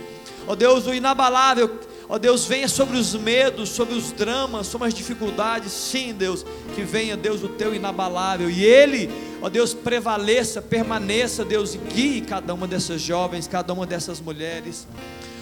ó 0.47 0.53
Deus, 0.53 0.85
o 0.85 0.93
inabalável, 0.93 1.79
ó 2.07 2.19
Deus, 2.19 2.45
venha 2.45 2.67
sobre 2.67 2.99
os 2.99 3.15
medos, 3.15 3.69
sobre 3.69 3.95
os 3.95 4.11
dramas, 4.11 4.67
sobre 4.67 4.89
as 4.89 4.93
dificuldades, 4.93 5.71
sim, 5.71 6.13
Deus, 6.13 6.45
que 6.75 6.83
venha, 6.83 7.17
Deus, 7.17 7.41
o 7.41 7.49
teu 7.49 7.73
inabalável, 7.73 8.47
e 8.47 8.63
Ele, 8.63 9.09
ó 9.41 9.49
Deus, 9.49 9.73
prevaleça, 9.73 10.61
permaneça, 10.61 11.43
Deus, 11.43 11.73
e 11.73 11.79
guie 11.79 12.21
cada 12.21 12.53
uma 12.53 12.67
dessas 12.67 13.01
jovens, 13.01 13.47
cada 13.47 13.73
uma 13.73 13.87
dessas 13.87 14.21
mulheres. 14.21 14.85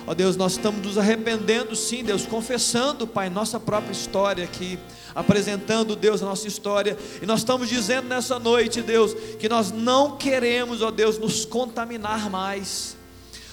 Ó 0.10 0.14
Deus, 0.14 0.38
nós 0.38 0.54
estamos 0.54 0.82
nos 0.86 0.98
arrependendo, 0.98 1.76
sim, 1.76 2.02
Deus, 2.02 2.26
confessando, 2.26 3.06
Pai, 3.06 3.30
nossa 3.30 3.60
própria 3.60 3.92
história 3.92 4.46
aqui, 4.46 4.80
apresentando, 5.14 5.98
Deus, 5.98 6.24
a 6.24 6.26
nossa 6.26 6.48
história, 6.48 6.98
e 7.22 7.26
nós 7.26 7.42
estamos 7.42 7.68
dizendo 7.68 8.08
nessa 8.08 8.40
noite, 8.40 8.82
Deus, 8.82 9.14
que 9.38 9.50
nós 9.50 9.70
não 9.70 10.16
queremos, 10.16 10.82
ó 10.82 10.92
Deus, 10.92 11.20
nos 11.20 11.44
contaminar 11.44 12.30
mais. 12.30 12.96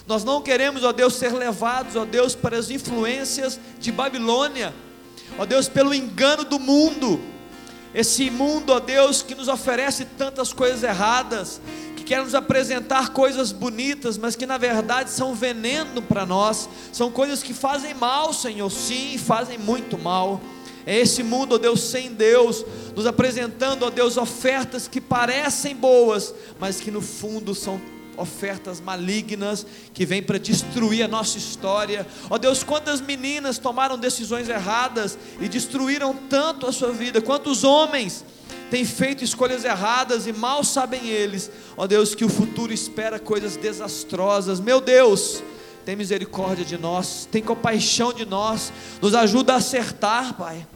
Nós 0.07 0.23
não 0.23 0.41
queremos, 0.41 0.85
ó 0.85 0.93
Deus, 0.93 1.15
ser 1.15 1.33
levados, 1.33 1.97
ó 1.97 2.05
Deus, 2.05 2.37
para 2.37 2.57
as 2.57 2.71
influências 2.71 3.59
de 3.81 3.91
Babilônia, 3.91 4.73
ó 5.37 5.45
Deus, 5.45 5.69
pelo 5.69 5.93
engano 5.93 6.45
do 6.45 6.61
mundo. 6.61 7.21
Esse 7.93 8.31
mundo, 8.31 8.73
ó 8.73 8.79
Deus, 8.79 9.23
que 9.23 9.35
nos 9.35 9.49
oferece 9.49 10.05
tantas 10.05 10.53
coisas 10.53 10.85
erradas, 10.85 11.61
que 12.05 12.09
quer 12.09 12.23
nos 12.23 12.35
apresentar 12.35 13.09
coisas 13.09 13.51
bonitas, 13.51 14.19
mas 14.19 14.37
que 14.37 14.45
na 14.47 14.59
verdade 14.59 15.11
são 15.11 15.35
veneno 15.35 16.03
para 16.03 16.27
nós, 16.27 16.69
são 16.93 17.11
coisas 17.11 17.43
que 17.43 17.55
fazem 17.55 17.95
mal, 17.95 18.33
Senhor, 18.33 18.71
sim, 18.71 19.17
fazem 19.17 19.57
muito 19.59 19.99
mal. 19.99 20.41
É 20.87 20.99
esse 20.99 21.23
mundo, 21.23 21.55
ó 21.55 21.59
Deus, 21.59 21.81
sem 21.81 22.13
Deus, 22.13 22.65
nos 22.95 23.07
apresentando, 23.07 23.85
ó 23.85 23.91
Deus, 23.91 24.19
ofertas 24.19 24.87
que 24.87 25.01
parecem 25.01 25.75
boas, 25.75 26.35
mas 26.61 26.79
que 26.79 26.91
no 26.91 27.01
fundo 27.01 27.55
são 27.55 27.81
ofertas 28.19 28.81
malignas 28.81 29.67
que 29.93 30.05
vêm 30.05 30.23
para 30.23 30.39
destruir 30.39 31.03
a 31.03 31.09
nossa 31.09 31.39
história. 31.39 32.07
Ó 32.29 32.37
Deus, 32.37 32.63
quantas 32.63 33.01
meninas 33.01 33.57
tomaram 33.57 33.97
decisões 33.97 34.49
erradas 34.51 35.19
e 35.41 35.49
destruíram 35.49 36.15
tanto 36.29 36.67
a 36.67 36.73
sua 36.73 36.93
vida, 36.93 37.23
quantos 37.23 37.65
homens 37.65 38.23
têm 38.71 38.85
feito 38.85 39.23
escolhas 39.23 39.65
erradas 39.65 40.27
e 40.27 40.33
mal 40.33 40.65
sabem 40.65 41.09
eles, 41.09 41.51
ó 41.77 41.87
Deus, 41.87 42.15
que 42.15 42.25
o 42.25 42.29
futuro 42.29 42.73
espera 42.73 43.19
coisas 43.19 43.57
desastrosas. 43.57 44.61
Meu 44.61 44.81
Deus, 44.81 45.43
tem 45.85 45.95
misericórdia 45.95 46.65
de 46.65 46.79
nós, 46.79 47.29
tem 47.31 47.43
compaixão 47.43 48.13
de 48.13 48.25
nós, 48.25 48.73
nos 49.01 49.15
ajuda 49.15 49.55
a 49.55 49.57
acertar, 49.57 50.35
Pai. 50.35 50.67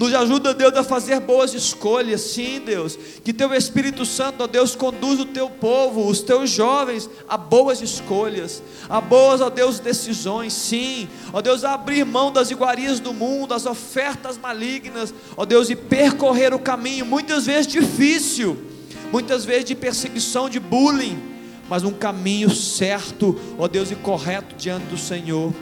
Nos 0.00 0.14
ajuda, 0.14 0.54
Deus, 0.54 0.74
a 0.76 0.82
fazer 0.82 1.20
boas 1.20 1.52
escolhas, 1.52 2.22
sim, 2.22 2.58
Deus. 2.64 2.98
Que 3.22 3.34
Teu 3.34 3.52
Espírito 3.52 4.06
Santo, 4.06 4.42
ó 4.42 4.46
Deus, 4.46 4.74
conduza 4.74 5.20
o 5.20 5.26
Teu 5.26 5.50
povo, 5.50 6.08
os 6.08 6.22
Teus 6.22 6.48
jovens, 6.48 7.06
a 7.28 7.36
boas 7.36 7.82
escolhas, 7.82 8.62
a 8.88 8.98
boas, 8.98 9.42
ó 9.42 9.50
Deus, 9.50 9.78
decisões, 9.78 10.54
sim. 10.54 11.06
Ó 11.34 11.42
Deus, 11.42 11.64
a 11.64 11.74
abrir 11.74 12.06
mão 12.06 12.32
das 12.32 12.50
iguarias 12.50 12.98
do 12.98 13.12
mundo, 13.12 13.48
das 13.48 13.66
ofertas 13.66 14.38
malignas, 14.38 15.12
ó 15.36 15.44
Deus, 15.44 15.68
e 15.68 15.76
percorrer 15.76 16.54
o 16.54 16.58
caminho, 16.58 17.04
muitas 17.04 17.44
vezes 17.44 17.66
difícil, 17.66 18.56
muitas 19.12 19.44
vezes 19.44 19.66
de 19.66 19.74
perseguição, 19.74 20.48
de 20.48 20.58
bullying 20.58 21.28
mas 21.68 21.84
um 21.84 21.92
caminho 21.92 22.50
certo, 22.50 23.38
ó 23.56 23.68
Deus, 23.68 23.92
e 23.92 23.94
correto 23.94 24.56
diante 24.56 24.86
do 24.86 24.98
Senhor. 24.98 25.52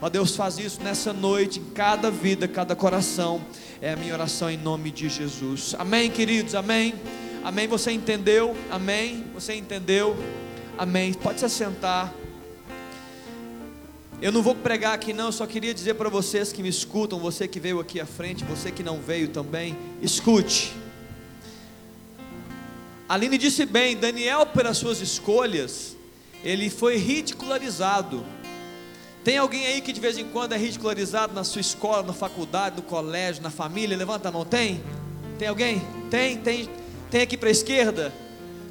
Ó 0.00 0.08
Deus, 0.08 0.36
faz 0.36 0.58
isso 0.58 0.80
nessa 0.82 1.12
noite, 1.12 1.58
em 1.58 1.64
cada 1.64 2.10
vida, 2.10 2.46
cada 2.46 2.76
coração. 2.76 3.40
É 3.82 3.92
a 3.92 3.96
minha 3.96 4.14
oração 4.14 4.48
em 4.48 4.56
nome 4.56 4.92
de 4.92 5.08
Jesus. 5.08 5.74
Amém, 5.76 6.08
queridos? 6.10 6.54
Amém. 6.54 6.94
Amém. 7.42 7.66
Você 7.66 7.90
entendeu? 7.90 8.56
Amém. 8.70 9.24
Você 9.34 9.54
entendeu? 9.54 10.16
Amém. 10.78 11.12
Pode 11.14 11.40
se 11.40 11.46
assentar. 11.46 12.14
Eu 14.22 14.30
não 14.30 14.42
vou 14.42 14.54
pregar 14.54 14.94
aqui 14.94 15.12
não, 15.12 15.30
só 15.30 15.46
queria 15.46 15.72
dizer 15.72 15.94
para 15.94 16.08
vocês 16.08 16.52
que 16.52 16.60
me 16.60 16.68
escutam, 16.68 17.20
você 17.20 17.46
que 17.46 17.60
veio 17.60 17.78
aqui 17.78 18.00
à 18.00 18.06
frente, 18.06 18.44
você 18.44 18.72
que 18.72 18.82
não 18.82 19.00
veio 19.00 19.28
também, 19.28 19.76
escute. 20.02 20.72
Aline 23.08 23.38
disse 23.38 23.64
bem, 23.64 23.96
Daniel, 23.96 24.44
pelas 24.44 24.76
suas 24.76 25.00
escolhas, 25.00 25.96
ele 26.42 26.68
foi 26.68 26.96
ridicularizado. 26.96 28.24
Tem 29.24 29.36
alguém 29.36 29.66
aí 29.66 29.80
que 29.80 29.92
de 29.92 30.00
vez 30.00 30.16
em 30.16 30.24
quando 30.24 30.52
é 30.52 30.56
ridicularizado 30.56 31.34
na 31.34 31.44
sua 31.44 31.60
escola, 31.60 32.02
na 32.02 32.12
faculdade, 32.12 32.76
no 32.76 32.82
colégio, 32.82 33.42
na 33.42 33.50
família? 33.50 33.96
Levanta 33.96 34.28
a 34.28 34.32
mão, 34.32 34.44
tem? 34.44 34.82
Tem 35.38 35.48
alguém? 35.48 35.82
Tem, 36.10 36.38
tem, 36.38 36.68
tem 37.10 37.22
aqui 37.22 37.36
para 37.36 37.48
a 37.48 37.52
esquerda? 37.52 38.12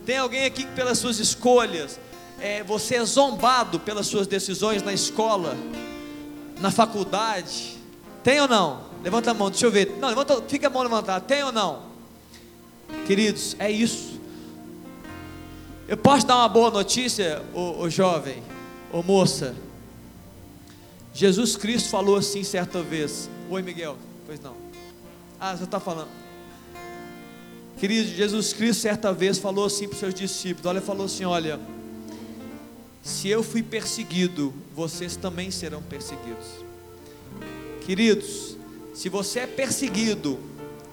Tem 0.05 0.17
alguém 0.17 0.45
aqui 0.45 0.63
que 0.63 0.71
pelas 0.71 0.97
suas 0.97 1.19
escolhas, 1.19 1.99
é, 2.39 2.63
você 2.63 2.95
é 2.95 3.05
zombado 3.05 3.79
pelas 3.79 4.07
suas 4.07 4.25
decisões 4.25 4.81
na 4.81 4.93
escola, 4.93 5.55
na 6.59 6.71
faculdade? 6.71 7.77
Tem 8.23 8.39
ou 8.39 8.47
não? 8.47 8.87
Levanta 9.03 9.31
a 9.31 9.33
mão, 9.33 9.49
deixa 9.49 9.65
eu 9.65 9.71
ver. 9.71 9.97
Não, 9.99 10.09
levanta, 10.09 10.41
fica 10.47 10.67
a 10.67 10.69
mão 10.69 10.81
levantada. 10.81 11.21
Tem 11.21 11.43
ou 11.43 11.51
não? 11.51 11.83
Queridos, 13.05 13.55
é 13.59 13.69
isso. 13.69 14.19
Eu 15.87 15.97
posso 15.97 16.25
dar 16.25 16.37
uma 16.37 16.49
boa 16.49 16.69
notícia, 16.69 17.41
ô 17.53 17.89
jovem, 17.89 18.43
ô 18.91 19.01
moça? 19.01 19.55
Jesus 21.17 21.57
Cristo 21.57 21.89
falou 21.89 22.15
assim 22.15 22.43
certa 22.43 22.83
vez. 22.83 23.27
Oi, 23.49 23.63
Miguel. 23.63 23.97
Pois 24.27 24.39
não. 24.39 24.55
Ah, 25.39 25.57
você 25.57 25.63
está 25.63 25.79
falando. 25.79 26.09
Querido, 27.79 28.07
Jesus 28.09 28.53
Cristo 28.53 28.81
certa 28.81 29.11
vez 29.11 29.39
falou 29.39 29.65
assim 29.65 29.87
para 29.87 29.95
os 29.95 29.99
seus 29.99 30.13
discípulos. 30.13 30.67
Olha, 30.67 30.79
falou 30.79 31.07
assim: 31.07 31.25
Olha, 31.25 31.59
se 33.01 33.29
eu 33.29 33.41
fui 33.41 33.63
perseguido, 33.63 34.53
vocês 34.75 35.15
também 35.15 35.49
serão 35.49 35.81
perseguidos. 35.81 36.45
Queridos, 37.83 38.55
se 38.93 39.09
você 39.09 39.39
é 39.39 39.47
perseguido, 39.47 40.37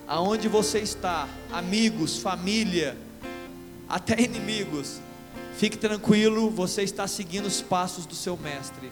aonde 0.09 0.49
você 0.49 0.79
está, 0.79 1.29
amigos, 1.53 2.17
família, 2.17 2.97
até 3.87 4.19
inimigos, 4.23 5.03
fique 5.59 5.77
tranquilo, 5.77 6.49
você 6.49 6.83
está 6.83 7.07
seguindo 7.07 7.45
os 7.45 7.61
passos 7.61 8.07
do 8.07 8.15
seu 8.15 8.39
mestre. 8.39 8.91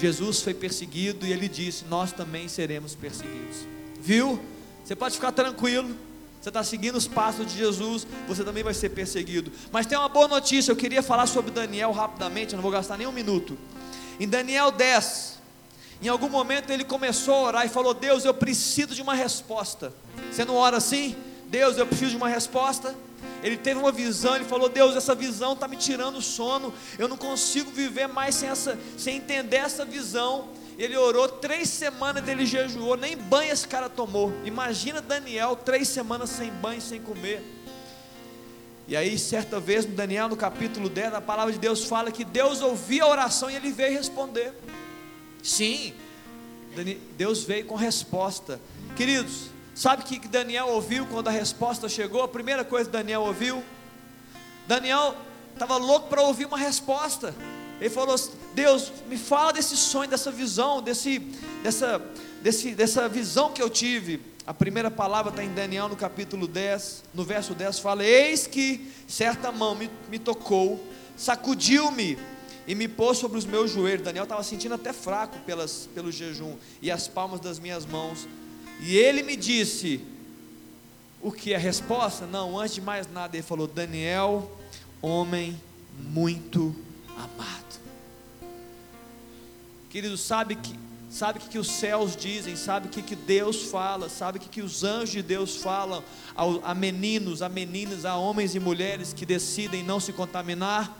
Jesus 0.00 0.40
foi 0.40 0.54
perseguido 0.54 1.26
e 1.26 1.32
ele 1.32 1.48
disse: 1.48 1.84
Nós 1.84 2.12
também 2.12 2.48
seremos 2.48 2.94
perseguidos. 2.94 3.58
Viu? 4.00 4.40
Você 4.84 4.94
pode 4.94 5.14
ficar 5.14 5.32
tranquilo. 5.32 5.96
Você 6.44 6.50
está 6.50 6.62
seguindo 6.62 6.96
os 6.96 7.08
passos 7.08 7.46
de 7.46 7.56
Jesus, 7.56 8.06
você 8.28 8.44
também 8.44 8.62
vai 8.62 8.74
ser 8.74 8.90
perseguido. 8.90 9.50
Mas 9.72 9.86
tem 9.86 9.96
uma 9.96 10.10
boa 10.10 10.28
notícia, 10.28 10.70
eu 10.70 10.76
queria 10.76 11.02
falar 11.02 11.26
sobre 11.26 11.50
Daniel 11.50 11.90
rapidamente, 11.90 12.52
eu 12.52 12.58
não 12.58 12.62
vou 12.62 12.70
gastar 12.70 12.98
nem 12.98 13.06
um 13.06 13.12
minuto. 13.12 13.56
Em 14.20 14.28
Daniel 14.28 14.70
10, 14.70 15.38
em 16.02 16.08
algum 16.08 16.28
momento 16.28 16.68
ele 16.70 16.84
começou 16.84 17.34
a 17.34 17.40
orar 17.40 17.66
e 17.66 17.70
falou: 17.70 17.94
Deus, 17.94 18.26
eu 18.26 18.34
preciso 18.34 18.94
de 18.94 19.00
uma 19.00 19.14
resposta. 19.14 19.90
Você 20.30 20.44
não 20.44 20.56
ora 20.56 20.76
assim? 20.76 21.16
Deus, 21.46 21.78
eu 21.78 21.86
preciso 21.86 22.10
de 22.10 22.16
uma 22.18 22.28
resposta. 22.28 22.94
Ele 23.42 23.56
teve 23.56 23.78
uma 23.78 23.92
visão, 23.92 24.36
ele 24.36 24.44
falou: 24.44 24.68
Deus, 24.68 24.96
essa 24.96 25.14
visão 25.14 25.52
está 25.52 25.68
me 25.68 25.76
tirando 25.76 26.16
o 26.16 26.22
sono, 26.22 26.72
eu 26.98 27.08
não 27.08 27.16
consigo 27.16 27.70
viver 27.70 28.06
mais 28.06 28.34
sem, 28.34 28.48
essa, 28.48 28.78
sem 28.96 29.16
entender 29.16 29.56
essa 29.56 29.84
visão. 29.84 30.48
Ele 30.76 30.96
orou 30.96 31.28
três 31.28 31.68
semanas, 31.68 32.26
ele 32.26 32.44
jejuou, 32.44 32.96
nem 32.96 33.16
banho 33.16 33.52
esse 33.52 33.66
cara 33.66 33.88
tomou. 33.88 34.32
Imagina 34.44 35.00
Daniel, 35.00 35.54
três 35.54 35.88
semanas 35.88 36.30
sem 36.30 36.50
banho, 36.50 36.80
sem 36.80 37.00
comer. 37.00 37.42
E 38.86 38.96
aí, 38.96 39.16
certa 39.18 39.58
vez, 39.58 39.86
no 39.86 39.94
Daniel, 39.94 40.28
no 40.28 40.36
capítulo 40.36 40.88
10, 40.88 41.14
a 41.14 41.20
palavra 41.20 41.52
de 41.52 41.58
Deus 41.58 41.84
fala 41.84 42.10
que 42.10 42.24
Deus 42.24 42.60
ouvia 42.60 43.04
a 43.04 43.08
oração 43.08 43.50
e 43.50 43.56
ele 43.56 43.70
veio 43.70 43.96
responder. 43.96 44.52
Sim, 45.42 45.94
Deus 47.16 47.44
veio 47.44 47.64
com 47.64 47.76
resposta. 47.76 48.60
Queridos, 48.96 49.53
Sabe 49.74 50.02
o 50.02 50.06
que 50.06 50.28
Daniel 50.28 50.68
ouviu 50.68 51.04
quando 51.06 51.26
a 51.26 51.32
resposta 51.32 51.88
chegou? 51.88 52.22
A 52.22 52.28
primeira 52.28 52.64
coisa 52.64 52.88
que 52.88 52.92
Daniel 52.92 53.22
ouviu? 53.22 53.62
Daniel 54.68 55.16
estava 55.52 55.76
louco 55.76 56.08
para 56.08 56.22
ouvir 56.22 56.46
uma 56.46 56.56
resposta. 56.56 57.34
Ele 57.80 57.90
falou: 57.90 58.14
Deus, 58.54 58.92
me 59.08 59.16
fala 59.16 59.52
desse 59.52 59.76
sonho, 59.76 60.08
dessa 60.08 60.30
visão, 60.30 60.80
desse, 60.80 61.18
dessa, 61.64 62.00
desse, 62.40 62.72
dessa 62.72 63.08
visão 63.08 63.52
que 63.52 63.60
eu 63.60 63.68
tive. 63.68 64.22
A 64.46 64.54
primeira 64.54 64.92
palavra 64.92 65.30
está 65.30 65.42
em 65.42 65.52
Daniel 65.52 65.88
no 65.88 65.96
capítulo 65.96 66.46
10, 66.46 67.02
no 67.12 67.24
verso 67.24 67.52
10 67.52 67.80
fala: 67.80 68.04
Eis 68.04 68.46
que 68.46 68.92
certa 69.08 69.50
mão 69.50 69.74
me, 69.74 69.90
me 70.08 70.20
tocou, 70.20 70.80
sacudiu-me 71.16 72.16
e 72.64 72.76
me 72.76 72.86
pôs 72.86 73.18
sobre 73.18 73.38
os 73.38 73.44
meus 73.44 73.72
joelhos. 73.72 74.04
Daniel 74.04 74.22
estava 74.22 74.42
sentindo 74.44 74.74
até 74.74 74.92
fraco 74.92 75.36
pelas, 75.40 75.88
pelo 75.92 76.12
jejum, 76.12 76.54
e 76.80 76.92
as 76.92 77.08
palmas 77.08 77.40
das 77.40 77.58
minhas 77.58 77.84
mãos 77.84 78.28
e 78.80 78.96
ele 78.96 79.22
me 79.22 79.36
disse: 79.36 80.00
O 81.20 81.30
que 81.30 81.52
é 81.52 81.56
a 81.56 81.58
resposta? 81.58 82.26
Não, 82.26 82.58
antes 82.58 82.74
de 82.74 82.80
mais 82.80 83.10
nada, 83.10 83.36
ele 83.36 83.42
falou: 83.42 83.66
Daniel, 83.66 84.50
homem 85.00 85.60
muito 85.98 86.74
amado. 87.16 87.80
Querido, 89.90 90.16
sabe 90.16 90.56
que 90.56 90.84
sabe 91.08 91.38
o 91.38 91.42
que, 91.42 91.48
que 91.50 91.58
os 91.60 91.68
céus 91.68 92.16
dizem, 92.16 92.56
sabe 92.56 92.88
o 92.88 92.90
que, 92.90 93.00
que 93.00 93.14
Deus 93.14 93.70
fala, 93.70 94.08
sabe 94.08 94.38
o 94.38 94.40
que, 94.40 94.48
que 94.48 94.62
os 94.62 94.82
anjos 94.82 95.10
de 95.10 95.22
Deus 95.22 95.58
falam 95.58 96.02
a, 96.34 96.72
a 96.72 96.74
meninos, 96.74 97.40
a 97.40 97.48
meninas, 97.48 98.04
a 98.04 98.16
homens 98.16 98.56
e 98.56 98.58
mulheres 98.58 99.12
que 99.12 99.24
decidem 99.24 99.84
não 99.84 100.00
se 100.00 100.12
contaminar? 100.12 100.92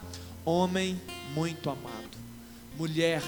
Homem 0.45 1.01
muito 1.35 1.69
amado, 1.69 2.17
mulher 2.79 3.21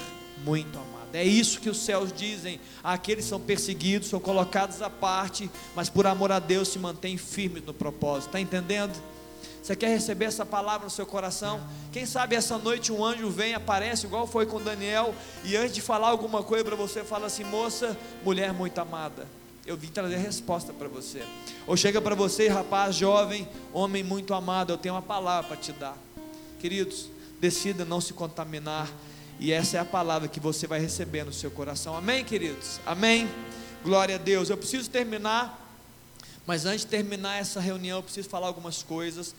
muito 0.43 0.77
amada. 0.77 1.17
É 1.17 1.23
isso 1.23 1.59
que 1.59 1.69
os 1.69 1.77
céus 1.77 2.11
dizem. 2.11 2.59
Aqueles 2.83 3.25
são 3.25 3.39
perseguidos, 3.39 4.09
são 4.09 4.19
colocados 4.19 4.81
à 4.81 4.89
parte, 4.89 5.49
mas 5.75 5.89
por 5.89 6.05
amor 6.05 6.31
a 6.31 6.39
Deus 6.39 6.67
se 6.67 6.79
mantêm 6.79 7.17
firmes 7.17 7.63
no 7.63 7.73
propósito. 7.73 8.27
Está 8.27 8.39
entendendo? 8.39 8.93
Você 9.67 9.75
quer 9.75 9.89
receber 9.89 10.25
essa 10.25 10.45
palavra 10.45 10.85
no 10.85 10.89
seu 10.89 11.05
coração? 11.05 11.59
Quem 11.91 12.05
sabe 12.05 12.35
essa 12.35 12.57
noite 12.57 12.89
um 12.91 13.03
anjo 13.03 13.29
vem, 13.29 13.53
aparece, 13.53 14.05
igual 14.05 14.25
foi 14.25 14.45
com 14.45 14.61
Daniel, 14.61 15.13
e 15.43 15.57
antes 15.57 15.75
de 15.75 15.81
falar 15.81 16.07
alguma 16.07 16.41
coisa 16.41 16.63
para 16.63 16.75
você, 16.77 17.03
fala 17.03 17.27
assim: 17.27 17.43
moça, 17.43 17.97
mulher 18.23 18.53
muito 18.53 18.79
amada, 18.79 19.27
eu 19.65 19.75
vim 19.75 19.89
trazer 19.89 20.15
resposta 20.17 20.71
para 20.71 20.87
você. 20.87 21.21
Ou 21.65 21.75
chega 21.75 22.01
para 22.01 22.15
você, 22.15 22.47
rapaz 22.47 22.95
jovem, 22.95 23.45
homem 23.73 24.03
muito 24.03 24.33
amado, 24.33 24.71
eu 24.71 24.77
tenho 24.77 24.95
uma 24.95 25.01
palavra 25.01 25.49
para 25.49 25.57
te 25.57 25.73
dar. 25.73 25.97
Queridos, 26.61 27.09
decida 27.41 27.83
não 27.83 27.99
se 27.99 28.13
contaminar 28.13 28.89
e 29.39 29.51
essa 29.51 29.77
é 29.77 29.79
a 29.79 29.85
palavra 29.85 30.27
que 30.27 30.39
você 30.39 30.65
vai 30.65 30.79
receber 30.79 31.23
no 31.23 31.31
seu 31.31 31.51
coração. 31.51 31.95
Amém, 31.95 32.25
queridos? 32.25 32.79
Amém. 32.85 33.29
Glória 33.83 34.15
a 34.15 34.17
Deus. 34.17 34.49
Eu 34.49 34.57
preciso 34.57 34.89
terminar, 34.89 35.77
mas 36.45 36.65
antes 36.65 36.81
de 36.81 36.87
terminar 36.87 37.37
essa 37.37 37.59
reunião, 37.59 37.99
eu 37.99 38.03
preciso 38.03 38.27
falar 38.27 38.47
algumas 38.47 38.81
coisas. 38.81 39.35